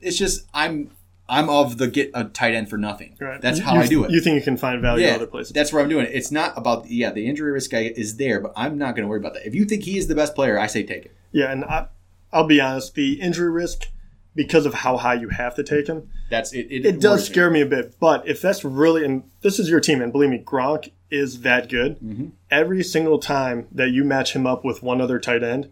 It's 0.00 0.18
just 0.18 0.46
I'm 0.52 0.90
I'm 1.28 1.48
of 1.48 1.78
the 1.78 1.88
get 1.88 2.10
a 2.14 2.24
tight 2.24 2.54
end 2.54 2.68
for 2.68 2.76
nothing. 2.76 3.16
Right. 3.18 3.40
That's 3.40 3.58
how 3.60 3.74
you- 3.74 3.80
I 3.80 3.86
do 3.86 4.04
it. 4.04 4.10
You 4.10 4.20
think 4.20 4.36
you 4.36 4.42
can 4.42 4.56
find 4.56 4.82
value 4.82 5.06
yeah, 5.06 5.14
other 5.14 5.26
places? 5.26 5.52
that's 5.52 5.72
where 5.72 5.82
I'm 5.82 5.88
doing 5.88 6.06
it. 6.06 6.12
It's 6.14 6.30
not 6.30 6.52
about 6.56 6.90
yeah, 6.90 7.10
the 7.12 7.26
injury 7.26 7.50
risk 7.52 7.70
guy 7.70 7.92
is 7.96 8.16
there, 8.16 8.40
but 8.40 8.52
I'm 8.56 8.76
not 8.76 8.94
going 8.94 9.04
to 9.04 9.08
worry 9.08 9.20
about 9.20 9.34
that. 9.34 9.46
If 9.46 9.54
you 9.54 9.64
think 9.64 9.84
he 9.84 9.96
is 9.98 10.06
the 10.08 10.14
best 10.14 10.34
player, 10.34 10.58
I 10.58 10.66
say 10.66 10.82
take 10.82 11.06
it. 11.06 11.16
yeah, 11.32 11.50
and 11.50 11.64
I, 11.64 11.86
I'll 12.32 12.46
be 12.46 12.60
honest, 12.60 12.94
the 12.94 13.20
injury 13.20 13.50
risk 13.50 13.86
because 14.34 14.66
of 14.66 14.74
how 14.74 14.96
high 14.96 15.14
you 15.14 15.28
have 15.28 15.54
to 15.54 15.62
take 15.62 15.86
him, 15.86 16.10
That's 16.28 16.52
it. 16.52 16.66
It, 16.68 16.84
it 16.84 17.00
does 17.00 17.04
worries 17.20 17.28
me. 17.28 17.32
scare 17.32 17.50
me 17.50 17.60
a 17.60 17.66
bit. 17.66 17.94
But 18.00 18.26
if 18.26 18.42
that's 18.42 18.64
really 18.64 19.04
and 19.04 19.22
this 19.42 19.58
is 19.60 19.70
your 19.70 19.78
team, 19.80 20.02
and 20.02 20.10
believe 20.12 20.30
me, 20.30 20.42
Gronk 20.44 20.90
is 21.10 21.42
that 21.42 21.68
good. 21.68 22.00
Mm-hmm. 22.00 22.26
Every 22.50 22.82
single 22.82 23.18
time 23.20 23.68
that 23.70 23.90
you 23.90 24.02
match 24.04 24.34
him 24.34 24.44
up 24.46 24.64
with 24.64 24.82
one 24.82 25.00
other 25.00 25.20
tight 25.20 25.44
end, 25.44 25.70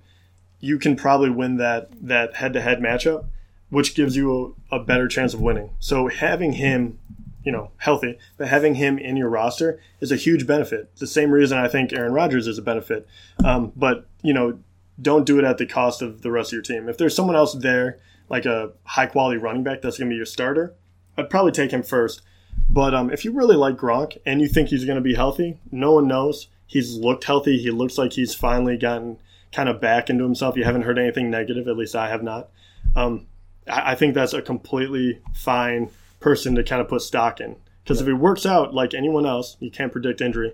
you 0.61 0.79
can 0.79 0.95
probably 0.95 1.29
win 1.31 1.57
that 1.57 1.89
that 2.01 2.37
head 2.37 2.53
to 2.53 2.61
head 2.61 2.79
matchup, 2.79 3.25
which 3.73 3.95
gives 3.95 4.15
you 4.15 4.55
a, 4.71 4.77
a 4.77 4.85
better 4.85 5.09
chance 5.09 5.33
of 5.33 5.41
winning. 5.41 5.71
So 5.81 6.09
having 6.09 6.53
him, 6.53 6.99
you 7.43 7.51
know, 7.51 7.71
healthy, 7.79 8.19
but 8.37 8.49
having 8.49 8.75
him 8.75 8.99
in 8.99 9.17
your 9.17 9.31
roster 9.31 9.81
is 9.99 10.13
a 10.13 10.17
huge 10.17 10.47
benefit. 10.47 10.95
The 10.97 11.07
same 11.07 11.31
reason 11.31 11.57
I 11.57 11.69
think 11.69 11.91
Aaron 11.91 12.13
Rodgers 12.13 12.47
is 12.47 12.59
a 12.59 12.63
benefit. 12.63 13.07
Um, 13.43 13.73
but 13.75 14.07
you 14.23 14.35
know, 14.35 14.59
don't 15.01 15.25
do 15.25 15.39
it 15.39 15.45
at 15.47 15.57
the 15.57 15.65
cost 15.65 16.03
of 16.03 16.21
the 16.21 16.31
rest 16.31 16.51
of 16.51 16.53
your 16.53 16.63
team. 16.63 16.87
If 16.87 16.99
there's 16.99 17.17
someone 17.17 17.35
else 17.35 17.55
there, 17.55 17.99
like 18.29 18.45
a 18.45 18.73
high 18.85 19.07
quality 19.07 19.39
running 19.39 19.63
back 19.63 19.81
that's 19.81 19.97
going 19.97 20.11
to 20.11 20.13
be 20.13 20.19
your 20.19 20.27
starter, 20.27 20.75
I'd 21.17 21.31
probably 21.31 21.53
take 21.53 21.71
him 21.71 21.83
first. 21.83 22.21
But 22.69 22.95
um, 22.95 23.11
if 23.11 23.25
you 23.25 23.33
really 23.33 23.57
like 23.57 23.77
Gronk 23.77 24.19
and 24.27 24.43
you 24.43 24.49
think 24.49 24.69
he's 24.69 24.85
going 24.85 24.97
to 24.97 25.03
be 25.03 25.15
healthy, 25.15 25.59
no 25.71 25.93
one 25.93 26.07
knows. 26.07 26.49
He's 26.67 26.95
looked 26.95 27.25
healthy. 27.25 27.59
He 27.59 27.71
looks 27.71 27.97
like 27.97 28.13
he's 28.13 28.35
finally 28.35 28.77
gotten 28.77 29.17
kind 29.51 29.71
of 29.71 29.81
back 29.81 30.11
into 30.11 30.25
himself. 30.25 30.59
You 30.59 30.65
haven't 30.65 30.83
heard 30.83 30.99
anything 30.99 31.31
negative, 31.31 31.67
at 31.69 31.79
least 31.79 31.97
I 31.97 32.11
have 32.11 32.23
not. 32.23 32.51
Um, 32.95 33.27
I, 33.67 33.95
think 33.95 34.15
that's 34.15 34.33
a 34.33 34.43
completely 34.43 35.21
fine 35.35 35.91
person 36.21 36.55
to 36.57 36.65
kind 36.65 36.81
of 36.81 36.89
put 36.89 37.03
stock 37.03 37.41
in. 37.41 37.57
Because 37.85 38.01
if 38.01 38.07
he 38.07 38.13
works 38.13 38.47
out 38.47 38.75
like 38.75 38.95
anyone 38.95 39.27
else, 39.27 39.57
you 39.61 39.71
can't 39.71 39.93
predict 39.93 40.21
injury. 40.21 40.53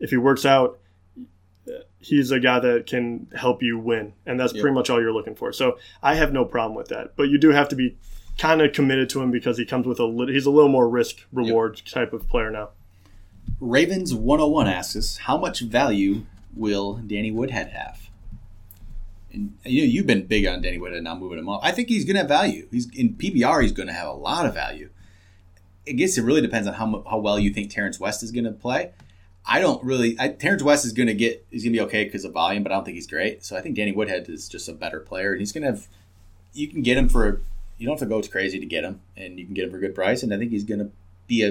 If 0.00 0.10
he 0.10 0.16
works 0.16 0.44
out, 0.44 0.78
he's 1.98 2.30
a 2.30 2.38
guy 2.40 2.60
that 2.60 2.86
can 2.86 3.26
help 3.34 3.62
you 3.62 3.78
win, 3.78 4.12
and 4.26 4.38
that's 4.38 4.52
Yep. 4.54 4.60
pretty 4.62 4.74
much 4.74 4.90
all 4.90 5.00
you're 5.00 5.12
looking 5.12 5.34
for. 5.34 5.52
So 5.52 5.78
I 6.02 6.14
have 6.14 6.32
no 6.32 6.44
problem 6.44 6.76
with 6.76 6.88
that, 6.88 7.16
but 7.16 7.24
you 7.28 7.38
do 7.38 7.50
have 7.50 7.68
to 7.70 7.76
be 7.76 7.96
kind 8.38 8.60
of 8.60 8.72
committed 8.72 9.08
to 9.10 9.22
him 9.22 9.30
because 9.30 9.58
he 9.58 9.64
comes 9.64 9.86
with 9.86 9.98
a 9.98 10.04
little. 10.04 10.32
He's 10.32 10.46
a 10.46 10.50
little 10.50 10.68
more 10.70 10.88
risk 10.88 11.24
reward 11.32 11.80
type 11.90 12.12
of 12.12 12.28
player 12.28 12.50
now. 12.50 12.70
Ravens 13.60 14.14
101 14.14 14.66
asks 14.68 14.96
us, 14.96 15.16
how 15.18 15.36
much 15.38 15.60
value 15.60 16.26
will 16.54 17.00
Danny 17.06 17.30
Woodhead 17.30 17.68
have? 17.70 18.05
You 19.36 19.82
know, 19.82 19.86
you've 19.86 20.06
been 20.06 20.26
big 20.26 20.46
on 20.46 20.62
Danny 20.62 20.78
Woodhead 20.78 21.02
now 21.02 21.14
moving 21.14 21.38
him 21.38 21.48
up. 21.48 21.60
I 21.62 21.70
think 21.72 21.88
he's 21.88 22.04
going 22.04 22.14
to 22.14 22.20
have 22.20 22.28
value. 22.28 22.66
He's 22.70 22.88
in 22.94 23.14
PPR. 23.14 23.62
He's 23.62 23.72
going 23.72 23.88
to 23.88 23.92
have 23.92 24.08
a 24.08 24.12
lot 24.12 24.46
of 24.46 24.54
value. 24.54 24.90
I 25.88 25.92
guess 25.92 26.16
it 26.18 26.22
really 26.22 26.40
depends 26.40 26.66
on 26.66 26.74
how 26.74 27.04
how 27.08 27.18
well 27.18 27.38
you 27.38 27.52
think 27.52 27.70
Terrance 27.70 28.00
West 28.00 28.22
is 28.22 28.32
going 28.32 28.44
to 28.44 28.52
play. 28.52 28.92
I 29.44 29.60
don't 29.60 29.82
really. 29.84 30.16
I, 30.18 30.28
Terrance 30.30 30.62
West 30.62 30.84
is 30.84 30.92
going 30.92 31.06
to 31.06 31.14
get. 31.14 31.46
He's 31.50 31.62
going 31.62 31.72
to 31.74 31.78
be 31.78 31.84
okay 31.86 32.04
because 32.04 32.24
of 32.24 32.32
volume, 32.32 32.62
but 32.62 32.72
I 32.72 32.74
don't 32.76 32.84
think 32.84 32.96
he's 32.96 33.06
great. 33.06 33.44
So 33.44 33.56
I 33.56 33.60
think 33.60 33.76
Danny 33.76 33.92
Woodhead 33.92 34.28
is 34.28 34.48
just 34.48 34.68
a 34.68 34.72
better 34.72 34.98
player, 35.00 35.32
and 35.32 35.40
he's 35.40 35.52
going 35.52 35.62
to 35.62 35.70
have. 35.70 35.86
You 36.52 36.68
can 36.68 36.82
get 36.82 36.96
him 36.96 37.08
for. 37.08 37.42
You 37.78 37.86
don't 37.86 38.00
have 38.00 38.08
to 38.08 38.12
go 38.12 38.20
crazy 38.26 38.58
to 38.58 38.66
get 38.66 38.82
him, 38.84 39.00
and 39.16 39.38
you 39.38 39.44
can 39.44 39.54
get 39.54 39.64
him 39.66 39.70
for 39.70 39.76
a 39.76 39.80
good 39.80 39.94
price. 39.94 40.22
And 40.22 40.32
I 40.34 40.38
think 40.38 40.50
he's 40.50 40.64
going 40.64 40.80
to 40.80 40.90
be 41.26 41.44
a. 41.44 41.50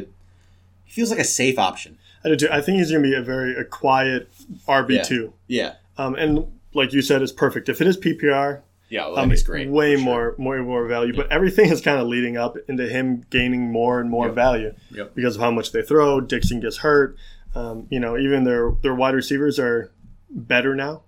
He 0.84 0.92
feels 0.92 1.10
like 1.12 1.20
a 1.20 1.24
safe 1.24 1.58
option. 1.58 1.98
I 2.26 2.30
do 2.30 2.36
too. 2.36 2.50
I 2.52 2.60
think 2.62 2.80
he's 2.80 2.92
going 2.92 3.04
to 3.04 3.10
be 3.10 3.16
a 3.16 3.22
very 3.22 3.56
a 3.56 3.64
quiet 3.64 4.30
RB 4.68 5.06
two, 5.06 5.34
Yeah. 5.48 5.76
um, 5.98 6.16
and 6.16 6.52
like 6.76 6.94
you 6.94 7.02
said, 7.02 7.22
is 7.22 7.32
perfect. 7.32 7.70
If 7.70 7.82
it 7.82 7.88
is 7.88 7.98
PPR, 7.98 8.62
Yeah, 8.90 9.08
well, 9.08 9.18
um, 9.20 9.32
is 9.32 9.42
great. 9.44 9.70
way 9.70 9.96
for 9.96 10.02
sure. 10.02 10.06
more, 10.06 10.36
more, 10.38 10.64
more 10.64 10.88
value. 10.88 11.14
But 11.16 11.32
everything 11.32 11.72
is 11.72 11.82
kind 11.82 12.00
of 12.00 12.08
leading 12.08 12.38
up 12.38 12.58
into 12.68 12.88
him 12.88 13.24
gaining 13.30 13.72
more 13.72 14.00
and 14.00 14.10
more 14.10 14.28
Yep. 14.28 14.36
value 14.36 14.74
Yep. 14.92 15.16
because 15.16 15.36
of 15.36 15.42
how 15.42 15.52
much 15.52 15.72
they 15.72 15.82
throw. 15.82 16.22
Dixon 16.22 16.60
gets 16.60 16.78
hurt. 16.78 17.16
Um, 17.56 17.88
you 17.90 18.00
know, 18.00 18.18
even 18.18 18.44
their 18.44 18.74
their 18.82 18.94
wide 18.94 19.16
receivers 19.16 19.58
are 19.60 19.90
better 20.30 20.76
now, 20.76 21.04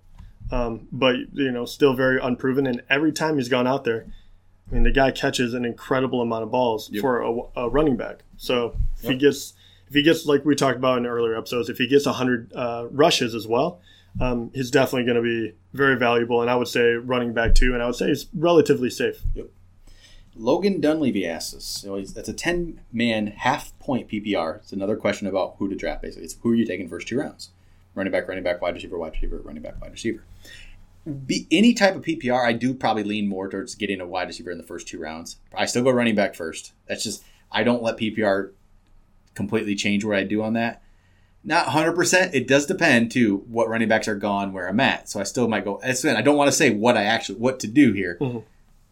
um, 0.50 0.88
but 0.90 1.16
you 1.34 1.50
know, 1.52 1.64
still 1.66 1.92
very 1.94 2.18
unproven. 2.20 2.66
And 2.66 2.82
every 2.88 3.12
time 3.12 3.36
he's 3.36 3.50
gone 3.50 3.66
out 3.66 3.84
there, 3.84 4.06
I 4.70 4.74
mean, 4.74 4.82
the 4.84 4.90
guy 4.90 5.10
catches 5.10 5.52
an 5.54 5.64
incredible 5.66 6.22
amount 6.22 6.44
of 6.44 6.50
balls 6.50 6.88
Yep. 6.90 7.00
for 7.02 7.20
a, 7.20 7.60
a 7.60 7.68
running 7.68 7.96
back. 7.96 8.20
So 8.38 8.76
if 9.02 9.10
he 9.10 9.16
gets 9.16 9.52
if 9.88 9.94
he 9.94 10.02
gets 10.02 10.24
like 10.26 10.44
we 10.46 10.54
talked 10.54 10.78
about 10.78 10.98
in 10.98 11.06
earlier 11.06 11.36
episodes, 11.36 11.68
if 11.68 11.76
he 11.78 11.86
gets 11.86 12.06
hundred 12.06 12.50
uh, 12.54 12.86
rushes 12.90 13.34
as 13.34 13.46
well, 13.46 13.80
um, 14.20 14.50
he's 14.54 14.70
definitely 14.70 15.04
going 15.04 15.16
to 15.16 15.22
be 15.22 15.54
very 15.72 15.96
valuable. 15.96 16.40
And 16.42 16.50
I 16.50 16.56
would 16.56 16.68
say 16.68 16.92
running 16.92 17.32
back 17.32 17.54
too. 17.54 17.74
And 17.74 17.82
I 17.82 17.86
would 17.86 17.94
say 17.94 18.08
he's 18.08 18.26
relatively 18.34 18.90
safe. 18.90 19.22
Logan 20.34 20.80
Dunleavy 20.80 21.26
asks 21.26 21.54
us. 21.54 21.64
So 21.64 22.00
that's 22.00 22.28
a 22.28 22.32
ten 22.32 22.80
man 22.92 23.28
half 23.28 23.76
point 23.78 24.08
PPR. 24.08 24.58
It's 24.58 24.72
another 24.72 24.96
question 24.96 25.26
about 25.26 25.56
who 25.58 25.68
to 25.68 25.76
draft. 25.76 26.02
Basically, 26.02 26.24
it's 26.24 26.36
who 26.40 26.52
are 26.52 26.54
you 26.54 26.64
taking 26.64 26.88
first 26.88 27.08
two 27.08 27.18
rounds? 27.18 27.50
Running 27.94 28.12
back, 28.12 28.28
running 28.28 28.44
back, 28.44 28.62
wide 28.62 28.74
receiver, 28.74 28.98
wide 28.98 29.12
receiver, 29.12 29.40
running 29.42 29.62
back, 29.62 29.80
wide 29.80 29.90
receiver. 29.90 30.22
Be 31.26 31.46
any 31.50 31.74
type 31.74 31.96
of 31.96 32.02
PPR, 32.02 32.44
I 32.44 32.52
do 32.52 32.74
probably 32.74 33.02
lean 33.02 33.28
more 33.28 33.48
towards 33.48 33.74
getting 33.74 34.00
a 34.00 34.06
wide 34.06 34.28
receiver 34.28 34.50
in 34.50 34.58
the 34.58 34.64
first 34.64 34.86
two 34.86 35.00
rounds. 35.00 35.38
I 35.56 35.64
still 35.66 35.82
go 35.82 35.90
running 35.90 36.14
back 36.14 36.34
first. 36.34 36.72
That's 36.86 37.02
just 37.02 37.24
I 37.50 37.64
don't 37.64 37.82
let 37.82 37.96
PPR 37.96 38.52
completely 39.34 39.74
change 39.74 40.04
where 40.04 40.16
I 40.16 40.24
do 40.24 40.42
on 40.42 40.52
that. 40.52 40.82
Not 41.48 41.66
100%. 41.66 42.34
It 42.34 42.46
does 42.46 42.66
depend 42.66 43.10
to 43.12 43.38
what 43.48 43.70
running 43.70 43.88
backs 43.88 44.06
are 44.06 44.14
gone 44.14 44.52
where 44.52 44.68
I'm 44.68 44.80
at. 44.80 45.08
So 45.08 45.18
I 45.18 45.22
still 45.22 45.48
might 45.48 45.64
go. 45.64 45.80
I 45.82 46.20
don't 46.20 46.36
want 46.36 46.48
to 46.48 46.56
say 46.56 46.68
what 46.68 46.98
I 46.98 47.04
actually 47.04 47.38
what 47.38 47.58
to 47.60 47.66
do 47.66 47.94
here 47.94 48.18
mm-hmm. 48.20 48.40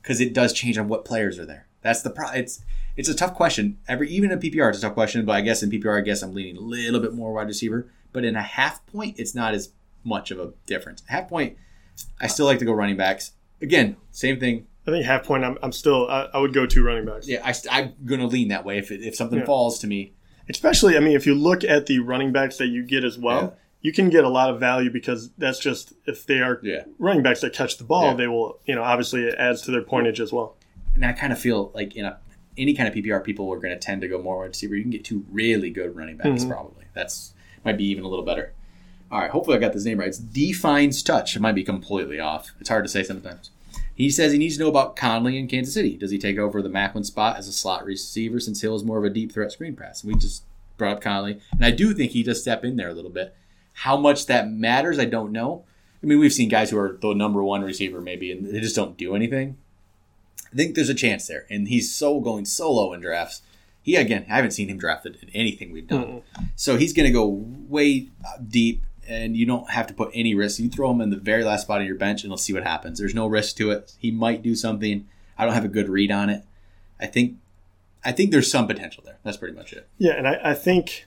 because 0.00 0.22
it 0.22 0.32
does 0.32 0.54
change 0.54 0.78
on 0.78 0.88
what 0.88 1.04
players 1.04 1.38
are 1.38 1.44
there. 1.44 1.66
That's 1.82 2.00
the 2.00 2.08
pro. 2.08 2.30
It's 2.30 2.62
it's 2.96 3.10
a 3.10 3.14
tough 3.14 3.34
question. 3.34 3.76
Every 3.86 4.08
even 4.08 4.32
in 4.32 4.38
PPR, 4.38 4.70
it's 4.70 4.78
a 4.78 4.80
tough 4.80 4.94
question. 4.94 5.26
But 5.26 5.36
I 5.36 5.42
guess 5.42 5.62
in 5.62 5.70
PPR, 5.70 5.98
I 5.98 6.00
guess 6.00 6.22
I'm 6.22 6.32
leaning 6.32 6.56
a 6.56 6.60
little 6.60 6.98
bit 6.98 7.12
more 7.12 7.34
wide 7.34 7.46
receiver. 7.46 7.90
But 8.10 8.24
in 8.24 8.36
a 8.36 8.42
half 8.42 8.84
point, 8.86 9.18
it's 9.18 9.34
not 9.34 9.52
as 9.52 9.72
much 10.02 10.30
of 10.30 10.40
a 10.40 10.54
difference. 10.64 11.02
Half 11.08 11.28
point, 11.28 11.58
I 12.18 12.26
still 12.26 12.46
like 12.46 12.58
to 12.60 12.64
go 12.64 12.72
running 12.72 12.96
backs. 12.96 13.32
Again, 13.60 13.96
same 14.12 14.40
thing. 14.40 14.66
I 14.86 14.92
think 14.92 15.04
half 15.04 15.24
point. 15.24 15.44
I'm, 15.44 15.58
I'm 15.62 15.72
still. 15.72 16.08
I, 16.08 16.30
I 16.32 16.38
would 16.38 16.54
go 16.54 16.64
two 16.64 16.82
running 16.82 17.04
backs. 17.04 17.28
Yeah, 17.28 17.42
I, 17.44 17.54
I'm 17.70 17.92
gonna 18.06 18.26
lean 18.26 18.48
that 18.48 18.64
way. 18.64 18.78
If 18.78 18.90
it, 18.90 19.02
if 19.02 19.14
something 19.14 19.40
Yeah. 19.40 19.44
falls 19.44 19.78
to 19.80 19.86
me, 19.86 20.14
Especially, 20.48 20.96
I 20.96 21.00
mean, 21.00 21.16
if 21.16 21.26
you 21.26 21.34
look 21.34 21.64
at 21.64 21.86
the 21.86 21.98
running 21.98 22.32
backs 22.32 22.56
that 22.58 22.68
you 22.68 22.82
get 22.84 23.04
as 23.04 23.18
well, 23.18 23.40
Yeah. 23.42 23.50
you 23.82 23.92
can 23.92 24.08
get 24.10 24.24
a 24.24 24.28
lot 24.28 24.50
of 24.50 24.60
value 24.60 24.90
because 24.90 25.30
that's 25.38 25.58
just 25.58 25.92
if 26.06 26.24
they 26.26 26.40
are 26.40 26.60
yeah. 26.62 26.84
running 26.98 27.22
backs 27.22 27.40
that 27.40 27.52
catch 27.52 27.78
the 27.78 27.84
ball, 27.84 28.06
Yeah. 28.10 28.14
they 28.14 28.26
will. 28.28 28.58
You 28.66 28.74
know, 28.76 28.82
obviously, 28.82 29.22
it 29.24 29.34
adds 29.38 29.62
to 29.62 29.70
their 29.70 29.82
pointage 29.82 30.20
as 30.20 30.32
well. 30.32 30.56
And 30.94 31.04
I 31.04 31.12
kind 31.12 31.32
of 31.32 31.38
feel 31.38 31.70
like 31.74 31.96
in 31.96 32.04
a 32.04 32.18
any 32.58 32.72
kind 32.72 32.88
of 32.88 32.94
PPR, 32.94 33.20
people 33.22 33.52
are 33.52 33.58
going 33.58 33.74
to 33.74 33.78
tend 33.78 34.00
to 34.00 34.08
go 34.08 34.22
more 34.22 34.38
wide 34.38 34.46
receiver. 34.46 34.74
You 34.76 34.80
can 34.82 34.90
get 34.90 35.04
two 35.04 35.26
really 35.30 35.68
good 35.68 35.94
running 35.94 36.16
backs, 36.16 36.42
Mhm. 36.44 36.48
probably. 36.48 36.84
That's 36.94 37.34
might 37.66 37.76
be 37.76 37.84
even 37.84 38.02
a 38.04 38.08
little 38.08 38.24
better. 38.24 38.52
All 39.12 39.20
right, 39.20 39.30
hopefully 39.30 39.56
I 39.58 39.60
got 39.60 39.72
this 39.74 39.84
name 39.84 39.98
right. 39.98 40.08
It's 40.08 40.16
Defines 40.18 41.02
Touch. 41.02 41.36
It 41.36 41.40
might 41.40 41.54
be 41.54 41.62
completely 41.64 42.18
off. 42.18 42.52
It's 42.58 42.68
hard 42.70 42.84
to 42.84 42.88
say 42.88 43.02
sometimes. 43.02 43.50
He 43.96 44.10
says 44.10 44.30
he 44.30 44.38
needs 44.38 44.58
to 44.58 44.62
know 44.62 44.68
about 44.68 44.94
Conley 44.94 45.38
in 45.38 45.48
Kansas 45.48 45.72
City. 45.72 45.96
Does 45.96 46.10
he 46.10 46.18
take 46.18 46.38
over 46.38 46.60
the 46.60 46.68
Maclin 46.68 47.04
spot 47.04 47.38
as 47.38 47.48
a 47.48 47.52
slot 47.52 47.84
receiver 47.84 48.38
since 48.38 48.60
Hill 48.60 48.76
is 48.76 48.84
more 48.84 48.98
of 48.98 49.04
a 49.04 49.10
deep 49.10 49.32
threat 49.32 49.50
screen 49.50 49.74
pass? 49.74 50.04
We 50.04 50.14
just 50.14 50.44
brought 50.76 50.98
up 50.98 51.00
Conley, 51.00 51.40
and 51.52 51.64
I 51.64 51.70
do 51.70 51.94
think 51.94 52.12
he 52.12 52.22
does 52.22 52.42
step 52.42 52.62
in 52.62 52.76
there 52.76 52.90
a 52.90 52.94
little 52.94 53.10
bit. 53.10 53.34
How 53.72 53.96
much 53.96 54.26
that 54.26 54.50
matters, 54.50 54.98
I 54.98 55.06
don't 55.06 55.32
know. 55.32 55.64
I 56.02 56.06
mean, 56.06 56.18
we've 56.18 56.32
seen 56.32 56.50
guys 56.50 56.70
who 56.70 56.78
are 56.78 56.98
the 57.00 57.14
number 57.14 57.42
one 57.42 57.62
receiver 57.62 58.02
maybe, 58.02 58.30
and 58.30 58.46
they 58.46 58.60
just 58.60 58.76
don't 58.76 58.98
do 58.98 59.16
anything. 59.16 59.56
I 60.52 60.56
think 60.56 60.74
there's 60.74 60.90
a 60.90 60.94
chance 60.94 61.26
there, 61.26 61.46
and 61.48 61.68
he's 61.68 61.94
so 61.94 62.20
going 62.20 62.44
solo 62.44 62.92
in 62.92 63.00
drafts. 63.00 63.40
He 63.82 63.96
again, 63.96 64.26
I 64.28 64.36
haven't 64.36 64.50
seen 64.50 64.68
him 64.68 64.78
drafted 64.78 65.16
in 65.22 65.30
anything 65.30 65.72
we've 65.72 65.88
done, 65.88 66.22
so 66.54 66.76
he's 66.76 66.92
going 66.92 67.06
to 67.06 67.12
go 67.12 67.26
way 67.26 68.08
deep, 68.46 68.82
and 69.08 69.36
you 69.36 69.46
don't 69.46 69.70
have 69.70 69.86
to 69.88 69.94
put 69.94 70.10
any 70.14 70.34
risk. 70.34 70.58
You 70.58 70.68
throw 70.68 70.90
him 70.90 71.00
in 71.00 71.10
the 71.10 71.16
very 71.16 71.44
last 71.44 71.62
spot 71.62 71.80
of 71.80 71.86
your 71.86 71.96
bench, 71.96 72.22
and 72.22 72.30
let's 72.30 72.42
see 72.42 72.52
what 72.52 72.64
happens. 72.64 72.98
There's 72.98 73.14
no 73.14 73.26
risk 73.26 73.56
to 73.56 73.70
it. 73.70 73.94
He 73.98 74.10
might 74.10 74.42
do 74.42 74.54
something. 74.54 75.06
I 75.38 75.44
don't 75.44 75.54
have 75.54 75.64
a 75.64 75.68
good 75.68 75.88
read 75.88 76.10
on 76.10 76.30
it. 76.30 76.44
I 76.98 77.06
think, 77.06 77.36
I 78.04 78.12
think 78.12 78.30
there's 78.30 78.50
some 78.50 78.66
potential 78.66 79.02
there. 79.04 79.18
That's 79.22 79.36
pretty 79.36 79.54
much 79.54 79.72
it. 79.72 79.88
Yeah, 79.98 80.12
and 80.12 80.26
I, 80.26 80.40
I 80.42 80.54
think 80.54 81.06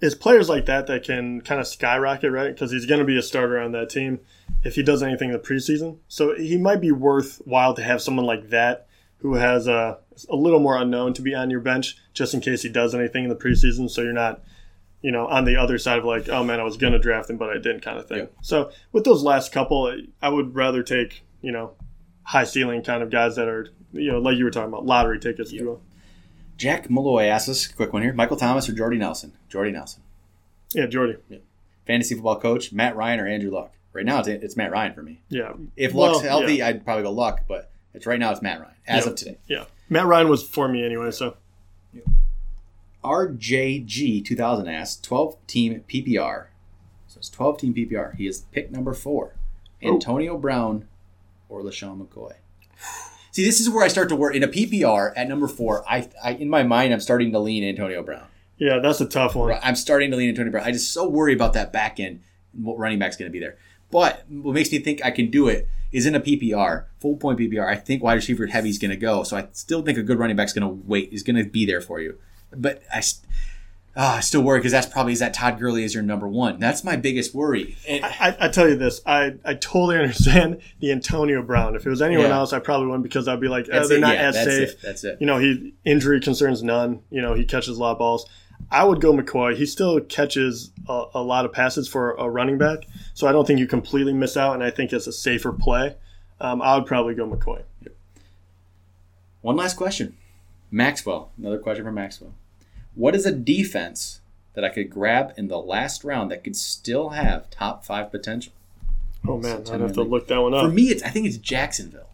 it's 0.00 0.14
players 0.14 0.48
like 0.48 0.66
that 0.66 0.88
that 0.88 1.04
can 1.04 1.40
kind 1.40 1.60
of 1.60 1.66
skyrocket, 1.66 2.32
right? 2.32 2.52
Because 2.52 2.72
he's 2.72 2.86
going 2.86 2.98
to 2.98 3.06
be 3.06 3.16
a 3.16 3.22
starter 3.22 3.60
on 3.60 3.72
that 3.72 3.88
team 3.90 4.18
if 4.64 4.74
he 4.74 4.82
does 4.82 5.02
anything 5.02 5.28
in 5.30 5.32
the 5.32 5.38
preseason. 5.38 5.98
So 6.08 6.34
he 6.34 6.56
might 6.56 6.80
be 6.80 6.90
worthwhile 6.90 7.74
to 7.74 7.82
have 7.82 8.02
someone 8.02 8.26
like 8.26 8.50
that 8.50 8.88
who 9.18 9.34
has 9.34 9.68
a, 9.68 9.98
a 10.28 10.34
little 10.34 10.58
more 10.58 10.76
unknown 10.76 11.14
to 11.14 11.22
be 11.22 11.34
on 11.34 11.50
your 11.50 11.60
bench 11.60 11.96
just 12.12 12.34
in 12.34 12.40
case 12.40 12.62
he 12.62 12.68
does 12.68 12.94
anything 12.94 13.22
in 13.22 13.30
the 13.30 13.36
preseason. 13.36 13.88
So 13.88 14.02
you're 14.02 14.12
not, 14.12 14.42
you 15.02 15.10
know, 15.12 15.26
on 15.26 15.44
the 15.44 15.56
other 15.56 15.78
side 15.78 15.98
of 15.98 16.04
like, 16.04 16.28
oh 16.28 16.42
man, 16.44 16.60
I 16.60 16.62
was 16.62 16.76
going 16.76 16.92
to 16.92 16.98
draft 16.98 17.28
him, 17.28 17.36
but 17.36 17.50
I 17.50 17.54
didn't 17.54 17.80
kind 17.80 17.98
of 17.98 18.06
thing. 18.08 18.18
Yeah. 18.18 18.26
So 18.40 18.70
with 18.92 19.04
those 19.04 19.22
last 19.22 19.52
couple, 19.52 19.94
I 20.22 20.28
would 20.28 20.54
rather 20.54 20.82
take, 20.82 21.22
you 21.42 21.52
know, 21.52 21.72
high 22.22 22.44
ceiling 22.44 22.82
kind 22.82 23.02
of 23.02 23.10
guys 23.10 23.36
that 23.36 23.48
are, 23.48 23.68
you 23.92 24.12
know, 24.12 24.18
like 24.18 24.36
you 24.36 24.44
were 24.44 24.50
talking 24.50 24.68
about, 24.68 24.86
lottery 24.86 25.18
tickets. 25.18 25.52
you. 25.52 25.80
Jack 26.56 26.88
Malloy 26.88 27.24
asks 27.24 27.48
us, 27.48 27.68
a 27.68 27.74
quick 27.74 27.92
one 27.92 28.02
here: 28.02 28.12
Michael 28.12 28.36
Thomas 28.36 28.68
or 28.68 28.72
Jordy 28.72 28.96
Nelson? 28.98 29.32
Jordy 29.48 29.72
Nelson. 29.72 30.02
Yeah, 30.72 30.86
Jordy. 30.86 31.16
Fantasy 31.86 32.14
football 32.14 32.38
coach, 32.38 32.72
Matt 32.72 32.94
Ryan 32.94 33.20
or 33.20 33.26
Andrew 33.26 33.50
Luck? 33.50 33.72
Right 33.92 34.06
now, 34.06 34.20
it's, 34.20 34.28
it's 34.28 34.56
Matt 34.56 34.70
Ryan 34.70 34.94
for 34.94 35.02
me. 35.02 35.20
Yeah. 35.28 35.52
If 35.76 35.92
Well, 35.92 36.12
Luck's 36.12 36.24
healthy, 36.24 36.56
yeah. 36.56 36.68
I'd 36.68 36.84
probably 36.84 37.02
go 37.02 37.10
Luck, 37.10 37.42
but 37.48 37.70
it's 37.92 38.06
right 38.06 38.18
now 38.20 38.30
it's 38.30 38.40
Matt 38.40 38.60
Ryan 38.60 38.74
as 38.86 39.04
Yeah. 39.04 39.10
of 39.10 39.16
today. 39.16 39.38
Yeah. 39.48 39.64
Matt 39.90 40.06
Ryan 40.06 40.28
was 40.28 40.42
for 40.46 40.68
me 40.68 40.84
anyway, 40.84 41.10
so 41.10 41.36
RJG 43.04 44.24
2000 44.24 44.68
asks 44.68 45.00
12 45.00 45.46
team 45.46 45.84
PPR. 45.88 46.46
So 47.06 47.18
it's 47.18 47.28
12 47.30 47.58
team 47.58 47.74
PPR. 47.74 48.16
He 48.16 48.26
is 48.26 48.42
pick 48.52 48.70
number 48.70 48.94
four 48.94 49.34
oh. 49.82 49.88
Antonio 49.88 50.38
Brown 50.38 50.88
or 51.48 51.62
LeSean 51.62 52.00
McCoy. 52.00 52.34
See, 53.32 53.44
this 53.44 53.60
is 53.60 53.70
where 53.70 53.84
I 53.84 53.88
start 53.88 54.08
to 54.10 54.16
work. 54.16 54.34
In 54.34 54.42
a 54.42 54.48
PPR 54.48 55.12
at 55.16 55.28
number 55.28 55.48
four, 55.48 55.84
I, 55.88 56.08
I 56.22 56.32
in 56.32 56.48
my 56.48 56.62
mind, 56.62 56.92
I'm 56.92 57.00
starting 57.00 57.32
to 57.32 57.38
lean 57.38 57.64
Antonio 57.64 58.02
Brown. 58.02 58.26
yeah, 58.58 58.78
that's 58.78 59.00
a 59.00 59.06
tough 59.06 59.34
one. 59.34 59.58
I'm 59.62 59.74
starting 59.74 60.10
to 60.10 60.16
lean 60.16 60.28
Antonio 60.28 60.52
Brown. 60.52 60.64
I 60.64 60.72
just 60.72 60.92
so 60.92 61.08
worry 61.08 61.32
about 61.32 61.54
that 61.54 61.72
back 61.72 61.98
end, 61.98 62.20
and 62.54 62.64
what 62.64 62.78
running 62.78 62.98
back's 62.98 63.16
going 63.16 63.30
to 63.30 63.32
be 63.32 63.40
there. 63.40 63.56
But 63.90 64.24
what 64.28 64.52
makes 64.52 64.70
me 64.70 64.78
think 64.78 65.04
I 65.04 65.10
can 65.10 65.30
do 65.30 65.48
it 65.48 65.66
is 65.92 66.06
in 66.06 66.14
a 66.14 66.20
PPR, 66.20 66.86
full 67.00 67.16
point 67.16 67.38
PPR. 67.38 67.66
I 67.66 67.76
think 67.76 68.02
wide 68.02 68.14
receiver 68.14 68.46
heavy 68.46 68.70
is 68.70 68.78
going 68.78 68.90
to 68.90 68.96
go. 68.96 69.22
So 69.22 69.36
I 69.36 69.48
still 69.52 69.82
think 69.82 69.98
a 69.98 70.02
good 70.02 70.18
running 70.18 70.36
back's 70.36 70.52
going 70.52 70.66
to 70.66 70.82
wait. 70.86 71.12
Is 71.12 71.22
going 71.22 71.36
to 71.36 71.44
be 71.44 71.66
there 71.66 71.80
for 71.80 72.00
you. 72.00 72.18
But 72.56 72.82
I, 72.92 73.02
ah, 73.96 74.16
I 74.16 74.20
still 74.20 74.42
worry 74.42 74.58
because 74.58 74.72
that's 74.72 74.86
probably 74.86 75.12
is 75.12 75.18
that 75.20 75.34
Todd 75.34 75.58
Gurley 75.58 75.84
is 75.84 75.94
your 75.94 76.02
number 76.02 76.28
one. 76.28 76.58
That's 76.58 76.84
my 76.84 76.96
biggest 76.96 77.34
worry. 77.34 77.76
And 77.88 78.04
I, 78.04 78.36
I 78.40 78.48
tell 78.48 78.68
you 78.68 78.76
this, 78.76 79.00
I, 79.06 79.34
I 79.44 79.54
totally 79.54 79.96
understand 79.98 80.60
the 80.80 80.92
Antonio 80.92 81.42
Brown. 81.42 81.76
If 81.76 81.86
it 81.86 81.90
was 81.90 82.02
anyone 82.02 82.26
Yeah. 82.26 82.36
else, 82.36 82.52
I 82.52 82.58
probably 82.58 82.86
wouldn't 82.86 83.02
because 83.04 83.28
I'd 83.28 83.40
be 83.40 83.48
like, 83.48 83.68
oh, 83.72 83.86
they're 83.88 83.98
it. 83.98 84.00
not 84.00 84.14
Yeah, 84.14 84.22
as 84.28 84.34
that's 84.34 84.46
safe. 84.50 84.68
it. 84.70 84.78
That's 84.82 85.04
it. 85.04 85.18
You 85.20 85.26
know, 85.26 85.38
he 85.38 85.74
injury 85.84 86.20
concerns 86.20 86.62
none. 86.62 87.00
You 87.10 87.22
know, 87.22 87.34
he 87.34 87.44
catches 87.44 87.76
a 87.76 87.80
lot 87.80 87.92
of 87.92 87.98
balls. 87.98 88.28
I 88.70 88.84
would 88.84 89.00
go 89.00 89.12
McCoy. 89.12 89.56
He 89.56 89.66
still 89.66 90.00
catches 90.00 90.70
a, 90.88 91.04
a 91.14 91.22
lot 91.22 91.44
of 91.44 91.52
passes 91.52 91.88
for 91.88 92.12
a 92.12 92.30
running 92.30 92.58
back, 92.58 92.78
so 93.12 93.26
I 93.26 93.32
don't 93.32 93.46
think 93.46 93.58
you 93.58 93.66
completely 93.66 94.12
miss 94.14 94.36
out. 94.36 94.54
And 94.54 94.62
I 94.62 94.70
think 94.70 94.92
it's 94.92 95.06
a 95.06 95.12
safer 95.12 95.52
play. 95.52 95.96
Um, 96.40 96.62
I 96.62 96.76
would 96.76 96.86
probably 96.86 97.14
go 97.14 97.28
McCoy. 97.28 97.62
One 99.40 99.56
last 99.56 99.76
question. 99.76 100.16
Maxwell. 100.70 101.32
Another 101.36 101.58
question 101.58 101.84
from 101.84 101.94
Maxwell. 101.96 102.34
What 102.94 103.14
is 103.14 103.26
a 103.26 103.32
defense 103.32 104.20
that 104.54 104.64
I 104.64 104.68
could 104.68 104.90
grab 104.90 105.32
in 105.36 105.48
the 105.48 105.58
last 105.58 106.04
round 106.04 106.30
that 106.30 106.44
could 106.44 106.56
still 106.56 107.10
have 107.10 107.50
top 107.50 107.84
five 107.84 108.10
potential? 108.10 108.52
Oh 109.26 109.38
man, 109.38 109.64
I'd 109.70 109.80
have 109.80 109.92
to 109.94 110.02
look 110.02 110.26
that 110.28 110.38
one 110.40 110.52
up. 110.54 110.66
For 110.66 110.72
me, 110.72 110.84
it's 110.84 111.02
I 111.02 111.08
think 111.08 111.26
it's 111.26 111.36
Jacksonville. 111.36 112.10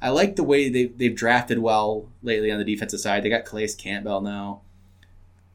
I 0.00 0.08
like 0.10 0.36
the 0.36 0.42
way 0.42 0.68
they 0.68 0.86
they've 0.86 1.14
drafted 1.14 1.60
well 1.60 2.08
lately 2.22 2.50
on 2.50 2.58
the 2.58 2.64
defensive 2.64 3.00
side. 3.00 3.22
They 3.22 3.28
got 3.28 3.44
Calais 3.44 3.68
Campbell 3.78 4.20
now. 4.20 4.60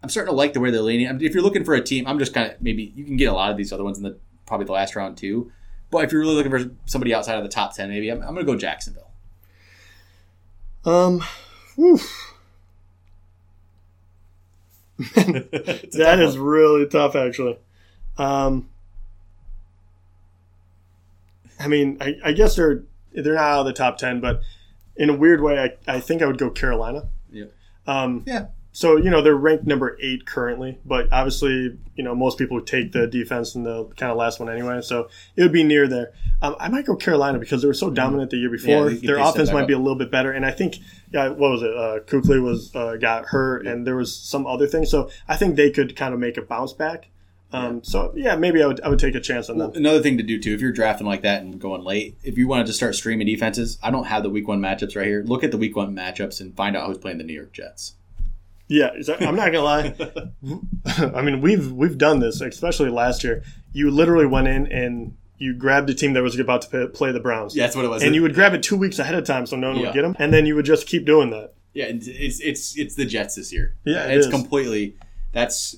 I'm 0.02 0.10
starting 0.10 0.32
to 0.32 0.38
like 0.38 0.54
the 0.54 0.60
way 0.60 0.72
they're 0.72 0.82
leaning. 0.82 1.08
I 1.08 1.12
mean, 1.12 1.26
If 1.26 1.34
you're 1.34 1.44
looking 1.44 1.66
for 1.66 1.74
a 1.74 1.82
team, 1.82 2.08
I'm 2.08 2.20
just 2.20 2.34
kind 2.34 2.52
of 2.52 2.62
maybe 2.62 2.94
you 2.96 3.04
can 3.04 3.18
get 3.18 3.26
a 3.26 3.34
lot 3.34 3.52
of 3.52 3.58
these 3.58 3.74
other 3.74 3.84
ones 3.84 3.98
in 3.98 4.04
the 4.04 4.18
probably 4.46 4.66
the 4.66 4.72
last 4.72 4.96
round 4.96 5.18
too. 5.18 5.52
But 5.92 6.04
if 6.06 6.12
you're 6.12 6.22
really 6.22 6.36
looking 6.36 6.52
for 6.52 6.72
somebody 6.86 7.14
outside 7.14 7.38
of 7.38 7.44
the 7.44 7.50
top 7.50 7.76
ten, 7.76 7.90
maybe 7.90 8.10
I'm, 8.10 8.22
I'm 8.22 8.34
going 8.34 8.46
to 8.46 8.52
go 8.52 8.58
Jacksonville. 8.58 9.10
Um, 10.86 11.24
whew. 11.76 12.00
That 14.98 16.18
is 16.20 16.38
really 16.38 16.88
tough, 16.88 17.16
actually. 17.16 17.58
Um, 18.18 18.70
I 21.60 21.68
mean, 21.68 21.98
I, 22.02 22.16
I 22.24 22.32
guess 22.34 22.56
they're 22.56 22.84
they're 23.14 23.36
not 23.36 23.44
out 23.44 23.60
of 23.62 23.66
the 23.68 23.74
top 23.74 23.98
ten, 23.98 24.20
but 24.20 24.42
in 24.96 25.10
a 25.10 25.16
weird 25.16 25.42
way, 25.42 25.60
I, 25.60 25.96
I 25.96 26.00
think 26.00 26.22
I 26.22 26.26
would 26.26 26.38
go 26.38 26.50
Carolina. 26.50 27.08
Yeah. 27.32 27.46
Um, 27.86 28.24
Yeah. 28.26 28.48
So 28.78 28.96
you 28.96 29.10
know 29.10 29.24
they're 29.24 29.36
ranked 29.36 29.66
number 29.66 29.98
eight 30.00 30.28
currently, 30.28 30.78
but 30.86 31.12
obviously 31.12 31.76
you 31.96 32.04
know 32.04 32.14
most 32.14 32.38
people 32.38 32.62
take 32.62 32.92
the 32.92 33.08
defense 33.08 33.56
in 33.56 33.64
the 33.64 33.86
kind 33.98 34.12
of 34.12 34.20
last 34.20 34.40
one 34.40 34.52
anyway, 34.52 34.82
so 34.84 35.10
it 35.36 35.42
would 35.42 35.52
be 35.52 35.64
near 35.64 35.88
there. 35.88 36.14
Um, 36.44 36.56
I 36.60 36.70
might 36.70 36.86
go 36.86 36.96
Carolina 36.96 37.40
because 37.40 37.64
they 37.64 37.68
were 37.68 37.74
so 37.74 37.90
dominant 37.90 38.30
the 38.30 38.38
year 38.38 38.52
before. 38.52 38.92
they 38.92 38.98
Their 38.98 39.18
offense 39.18 39.52
might 39.52 39.64
up. 39.64 39.68
be 39.68 39.74
a 39.74 39.80
little 39.80 39.98
bit 39.98 40.12
better, 40.12 40.32
and 40.32 40.46
I 40.46 40.52
think 40.52 40.78
yeah, 41.12 41.30
what 41.30 41.50
was 41.50 41.64
it? 41.64 41.76
Uh, 41.76 42.02
Kuechly 42.06 42.40
was 42.40 42.70
uh, 42.76 42.98
got 42.98 43.26
hurt, 43.26 43.66
and 43.66 43.88
there 43.88 43.96
was 43.96 44.16
some 44.16 44.46
other 44.46 44.68
things. 44.68 44.92
So 44.92 45.10
I 45.28 45.38
think 45.38 45.56
they 45.56 45.72
could 45.72 45.96
kind 45.96 46.14
of 46.14 46.20
make 46.20 46.38
a 46.38 46.44
bounce 46.44 46.74
back. 46.74 47.10
Um, 47.52 47.84
So 47.84 48.14
yeah, 48.16 48.36
maybe 48.36 48.62
I 48.62 48.68
would 48.68 48.80
I 48.82 48.90
would 48.90 49.00
take 49.00 49.16
a 49.16 49.20
chance 49.20 49.50
on 49.50 49.58
them. 49.58 49.72
Another 49.74 50.04
thing 50.04 50.20
to 50.20 50.24
do 50.24 50.40
too, 50.40 50.54
if 50.54 50.62
you're 50.62 50.72
drafting 50.72 51.08
like 51.08 51.24
that 51.24 51.42
and 51.42 51.60
going 51.60 51.84
late, 51.84 52.16
if 52.24 52.38
you 52.38 52.48
wanted 52.48 52.68
to 52.68 52.74
start 52.74 52.94
streaming 52.94 53.26
defenses, 53.26 53.80
I 53.82 53.90
don't 53.90 54.06
have 54.06 54.22
the 54.22 54.30
week 54.30 54.48
one 54.48 54.62
matchups 54.62 54.96
right 54.96 55.08
here. 55.08 55.24
Look 55.26 55.44
at 55.44 55.50
the 55.50 55.58
week 55.58 55.76
one 55.76 55.96
matchups 55.96 56.40
and 56.40 56.56
find 56.56 56.78
out 56.78 56.86
who's 56.86 57.00
playing 57.00 57.18
the 57.18 57.24
New 57.24 57.34
York 57.34 57.54
Jets. 57.54 57.96
Yeah, 58.70 58.90
I'm 59.22 59.36
not 59.36 59.52
gonna 59.52 59.62
lie. 59.62 59.96
I 61.16 61.22
mean, 61.22 61.42
we've 61.42 61.72
we've 61.72 61.98
done 61.98 62.20
this, 62.20 62.42
especially 62.42 62.90
last 62.90 63.24
year. 63.24 63.44
You 63.72 63.92
literally 63.92 64.26
went 64.26 64.48
in 64.48 64.68
and 64.72 65.16
you 65.38 65.54
grabbed 65.54 65.90
a 65.90 65.94
team 65.94 66.14
that 66.14 66.24
was 66.24 66.38
about 66.40 66.64
to 66.64 66.88
play 66.88 67.12
the 67.12 67.20
Browns. 67.20 67.56
Yeah, 67.56 67.64
that's 67.64 67.76
what 67.76 67.86
it 67.86 67.90
was. 67.90 68.04
And 68.04 68.14
you 68.16 68.22
would 68.24 68.34
grab 68.34 68.54
it 68.54 68.64
two 68.64 68.76
weeks 68.76 69.00
ahead 69.00 69.16
of 69.16 69.24
time 69.26 69.46
so 69.46 69.56
no 69.56 69.70
one 69.70 69.78
Yeah. 69.78 69.86
would 69.88 69.94
get 69.94 70.02
them, 70.02 70.16
and 70.20 70.34
then 70.34 70.46
you 70.46 70.56
would 70.56 70.66
just 70.66 70.88
keep 70.88 71.06
doing 71.06 71.30
that. 71.30 71.54
Yeah, 71.74 71.86
it's 71.86 72.08
it's 72.08 72.40
it's, 72.42 72.78
it's 72.78 72.96
the 72.96 73.06
Jets 73.06 73.36
this 73.36 73.54
year. 73.54 73.76
Yeah, 73.86 74.06
it 74.08 74.18
it's 74.18 74.26
is. 74.28 74.32
completely. 74.34 74.96
That's 75.32 75.76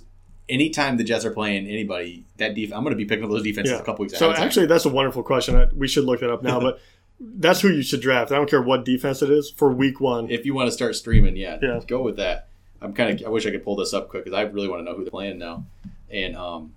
anytime 0.47 0.97
the 0.97 1.03
Jets 1.03 1.25
are 1.25 1.31
playing 1.31 1.67
anybody, 1.67 2.25
that 2.37 2.55
def- 2.55 2.73
I'm 2.73 2.81
going 2.83 2.91
to 2.91 2.95
be 2.97 3.05
picking 3.05 3.23
up 3.23 3.29
those 3.29 3.43
defenses 3.43 3.73
Yeah. 3.73 3.79
a 3.81 3.83
couple 3.83 4.03
weeks. 4.03 4.17
So 4.17 4.25
ahead 4.27 4.31
of 4.31 4.37
time. 4.37 4.47
actually, 4.47 4.65
that's 4.67 4.85
a 4.85 4.89
wonderful 4.89 5.21
question. 5.23 5.55
I, 5.55 5.65
we 5.75 5.87
should 5.87 6.05
look 6.05 6.21
that 6.21 6.31
up 6.31 6.41
now, 6.41 6.59
but 6.61 6.79
that's 7.19 7.59
who 7.61 7.67
you 7.69 7.83
should 7.83 8.01
draft. 8.01 8.31
I 8.31 8.35
don't 8.35 8.49
care 8.49 8.61
what 8.61 8.85
defense 8.85 9.21
it 9.21 9.29
is 9.29 9.51
for 9.51 9.71
week 9.73 9.99
one. 9.99 10.29
if 10.31 10.45
you 10.45 10.53
want 10.55 10.67
to 10.67 10.71
start 10.71 10.95
streaming, 10.95 11.35
yeah, 11.35 11.59
Yeah. 11.61 11.81
go 11.85 12.01
with 12.01 12.15
that. 12.17 12.47
I'm 12.81 12.93
kind 12.93 13.19
of. 13.19 13.25
I 13.25 13.29
wish 13.29 13.45
I 13.45 13.51
could 13.51 13.63
pull 13.63 13.75
this 13.75 13.93
up 13.93 14.09
quick 14.09 14.25
because 14.25 14.37
I 14.37 14.43
really 14.43 14.67
want 14.67 14.81
to 14.81 14.83
know 14.83 14.95
who 14.95 15.03
they're 15.03 15.11
playing 15.11 15.37
now. 15.37 15.65
And 16.09 16.35
um, 16.35 16.73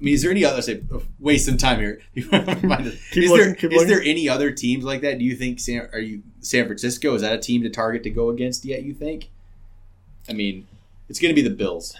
I 0.00 0.04
mean, 0.04 0.14
is 0.14 0.22
there 0.22 0.30
any 0.30 0.44
other? 0.44 0.60
Say, 0.60 0.82
waste 1.18 1.46
some 1.46 1.56
time 1.56 1.78
here. 1.78 2.00
Is 2.14 2.28
there 2.30 3.54
is 3.54 3.86
there 3.86 4.02
any 4.02 4.28
other 4.28 4.50
teams 4.50 4.84
like 4.84 5.00
that? 5.02 5.18
Do 5.18 5.24
you 5.24 5.34
think 5.34 5.60
San 5.60 5.88
are 5.92 5.98
you 5.98 6.22
San 6.40 6.66
Francisco? 6.66 7.14
Is 7.14 7.22
that 7.22 7.32
a 7.32 7.38
team 7.38 7.62
to 7.62 7.70
target 7.70 8.02
to 8.02 8.10
go 8.10 8.28
against 8.30 8.64
yet? 8.64 8.82
You 8.82 8.92
think? 8.92 9.30
I 10.28 10.32
mean, 10.32 10.66
it's 11.08 11.18
going 11.18 11.34
to 11.34 11.40
be 11.40 11.46
the 11.46 11.54
Bills. 11.54 11.96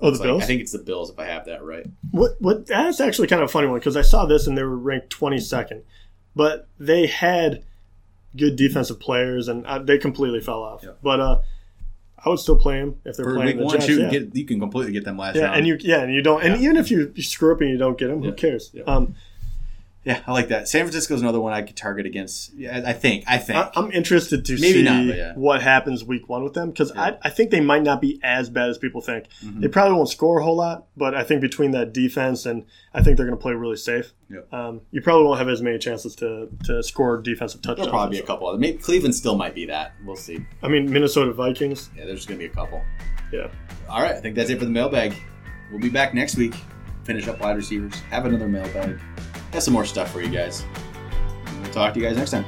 oh, 0.00 0.10
the 0.10 0.18
like- 0.18 0.22
Bills. 0.22 0.42
I 0.42 0.46
think 0.46 0.60
it's 0.60 0.72
the 0.72 0.78
Bills 0.78 1.10
if 1.10 1.18
I 1.18 1.26
have 1.26 1.46
that 1.46 1.64
right. 1.64 1.86
What 2.10 2.36
what 2.40 2.66
that's 2.66 3.00
actually 3.00 3.28
kind 3.28 3.42
of 3.42 3.48
a 3.48 3.52
funny 3.52 3.66
one 3.66 3.78
because 3.80 3.96
I 3.96 4.02
saw 4.02 4.26
this 4.26 4.46
and 4.46 4.56
they 4.56 4.62
were 4.62 4.76
ranked 4.76 5.10
22nd, 5.10 5.82
but 6.36 6.68
they 6.78 7.06
had 7.06 7.64
good 8.36 8.56
defensive 8.56 9.00
players 9.00 9.48
and 9.48 9.66
uh, 9.66 9.78
they 9.78 9.98
completely 9.98 10.40
fell 10.40 10.62
off. 10.62 10.82
Yeah. 10.84 10.90
But 11.02 11.20
uh, 11.20 11.40
I 12.24 12.30
would 12.30 12.38
still 12.38 12.56
play 12.56 12.80
them 12.80 12.96
if 13.04 13.16
they're 13.16 13.24
For 13.24 13.34
playing 13.34 13.46
week 13.48 13.56
the 13.58 13.64
one, 13.64 13.74
Jets. 13.74 13.86
two, 13.86 14.00
yeah. 14.00 14.10
get, 14.10 14.34
you 14.34 14.44
can 14.46 14.58
completely 14.60 14.92
get 14.92 15.04
them 15.04 15.18
last 15.18 15.36
yeah, 15.36 15.44
round. 15.44 15.56
and 15.58 15.66
you 15.66 15.76
yeah, 15.80 16.02
and 16.02 16.14
you 16.14 16.22
don't, 16.22 16.42
and 16.42 16.60
even 16.60 16.76
if 16.76 16.90
you, 16.90 17.12
you 17.14 17.22
screw 17.22 17.52
up 17.52 17.60
and 17.60 17.70
you 17.70 17.76
don't 17.76 17.98
get 17.98 18.08
them, 18.08 18.22
who 18.22 18.32
cares? 18.32 18.72
Um, 18.86 19.14
yeah, 20.04 20.20
I 20.26 20.32
like 20.32 20.48
that. 20.48 20.68
San 20.68 20.82
Francisco's 20.82 21.22
another 21.22 21.40
one 21.40 21.52
I 21.52 21.62
could 21.62 21.76
target 21.76 22.04
against. 22.04 22.52
Yeah, 22.54 22.82
I 22.84 22.92
think. 22.92 23.24
I 23.26 23.38
think. 23.38 23.58
I, 23.58 23.70
I'm 23.74 23.90
interested 23.92 24.44
to 24.44 24.52
Maybe 24.52 24.72
see 24.72 24.82
not, 24.82 25.04
yeah. 25.04 25.32
what 25.34 25.62
happens 25.62 26.04
week 26.04 26.28
one 26.28 26.44
with 26.44 26.52
them 26.54 26.70
because 26.70 26.92
I, 26.92 27.16
I 27.22 27.30
think 27.30 27.50
they 27.50 27.60
might 27.60 27.82
not 27.82 28.00
be 28.00 28.20
as 28.22 28.50
bad 28.50 28.68
as 28.68 28.76
people 28.78 29.00
think. 29.00 29.26
Mhm. 29.42 29.60
They 29.62 29.68
probably 29.68 29.96
won't 29.96 30.10
score 30.10 30.40
a 30.40 30.44
whole 30.44 30.56
lot, 30.56 30.86
but 30.96 31.14
I 31.14 31.24
think 31.24 31.40
between 31.40 31.70
that 31.70 31.92
defense 31.94 32.44
and 32.44 32.64
I 32.92 33.02
think 33.02 33.16
they're 33.16 33.26
going 33.26 33.38
to 33.38 33.42
play 33.42 33.52
really 33.54 33.76
safe. 33.76 34.12
Yep. 34.30 34.52
Um, 34.52 34.80
you 34.90 35.00
probably 35.00 35.24
won't 35.24 35.38
have 35.38 35.48
as 35.48 35.62
many 35.62 35.78
chances 35.78 36.14
to, 36.16 36.48
to 36.64 36.82
score 36.82 37.20
defensive 37.22 37.62
touchdowns. 37.62 37.86
There'll 37.86 37.90
probably 37.98 38.18
be 38.18 38.22
a 38.22 38.26
couple 38.26 38.48
other. 38.48 38.58
Maybe 38.58 38.78
Cleveland 38.78 39.14
still 39.14 39.36
might 39.36 39.54
be 39.54 39.66
that. 39.66 39.92
We'll 40.04 40.16
see. 40.16 40.44
I 40.62 40.68
mean, 40.68 40.90
Minnesota 40.92 41.32
Vikings. 41.32 41.90
Yeah, 41.96 42.04
there's 42.06 42.26
going 42.26 42.38
to 42.38 42.46
be 42.46 42.50
a 42.52 42.54
couple. 42.54 42.82
Yeah. 43.32 43.48
All 43.88 44.02
right, 44.02 44.14
I 44.14 44.20
think 44.20 44.34
that's 44.36 44.50
it 44.50 44.58
for 44.58 44.64
the 44.64 44.70
mailbag. 44.70 45.14
We'll 45.70 45.80
be 45.80 45.88
back 45.88 46.14
next 46.14 46.36
week. 46.36 46.54
Finish 47.04 47.26
up 47.28 47.40
wide 47.40 47.56
receivers. 47.56 47.94
Have 48.10 48.26
another 48.26 48.48
mailbag. 48.48 48.98
Have 49.54 49.62
some 49.62 49.72
more 49.72 49.84
stuff 49.84 50.10
for 50.10 50.20
you 50.20 50.28
guys. 50.28 50.64
We'll 51.62 51.70
talk 51.70 51.94
to 51.94 52.00
you 52.00 52.06
guys 52.06 52.16
next 52.16 52.32
time. 52.32 52.44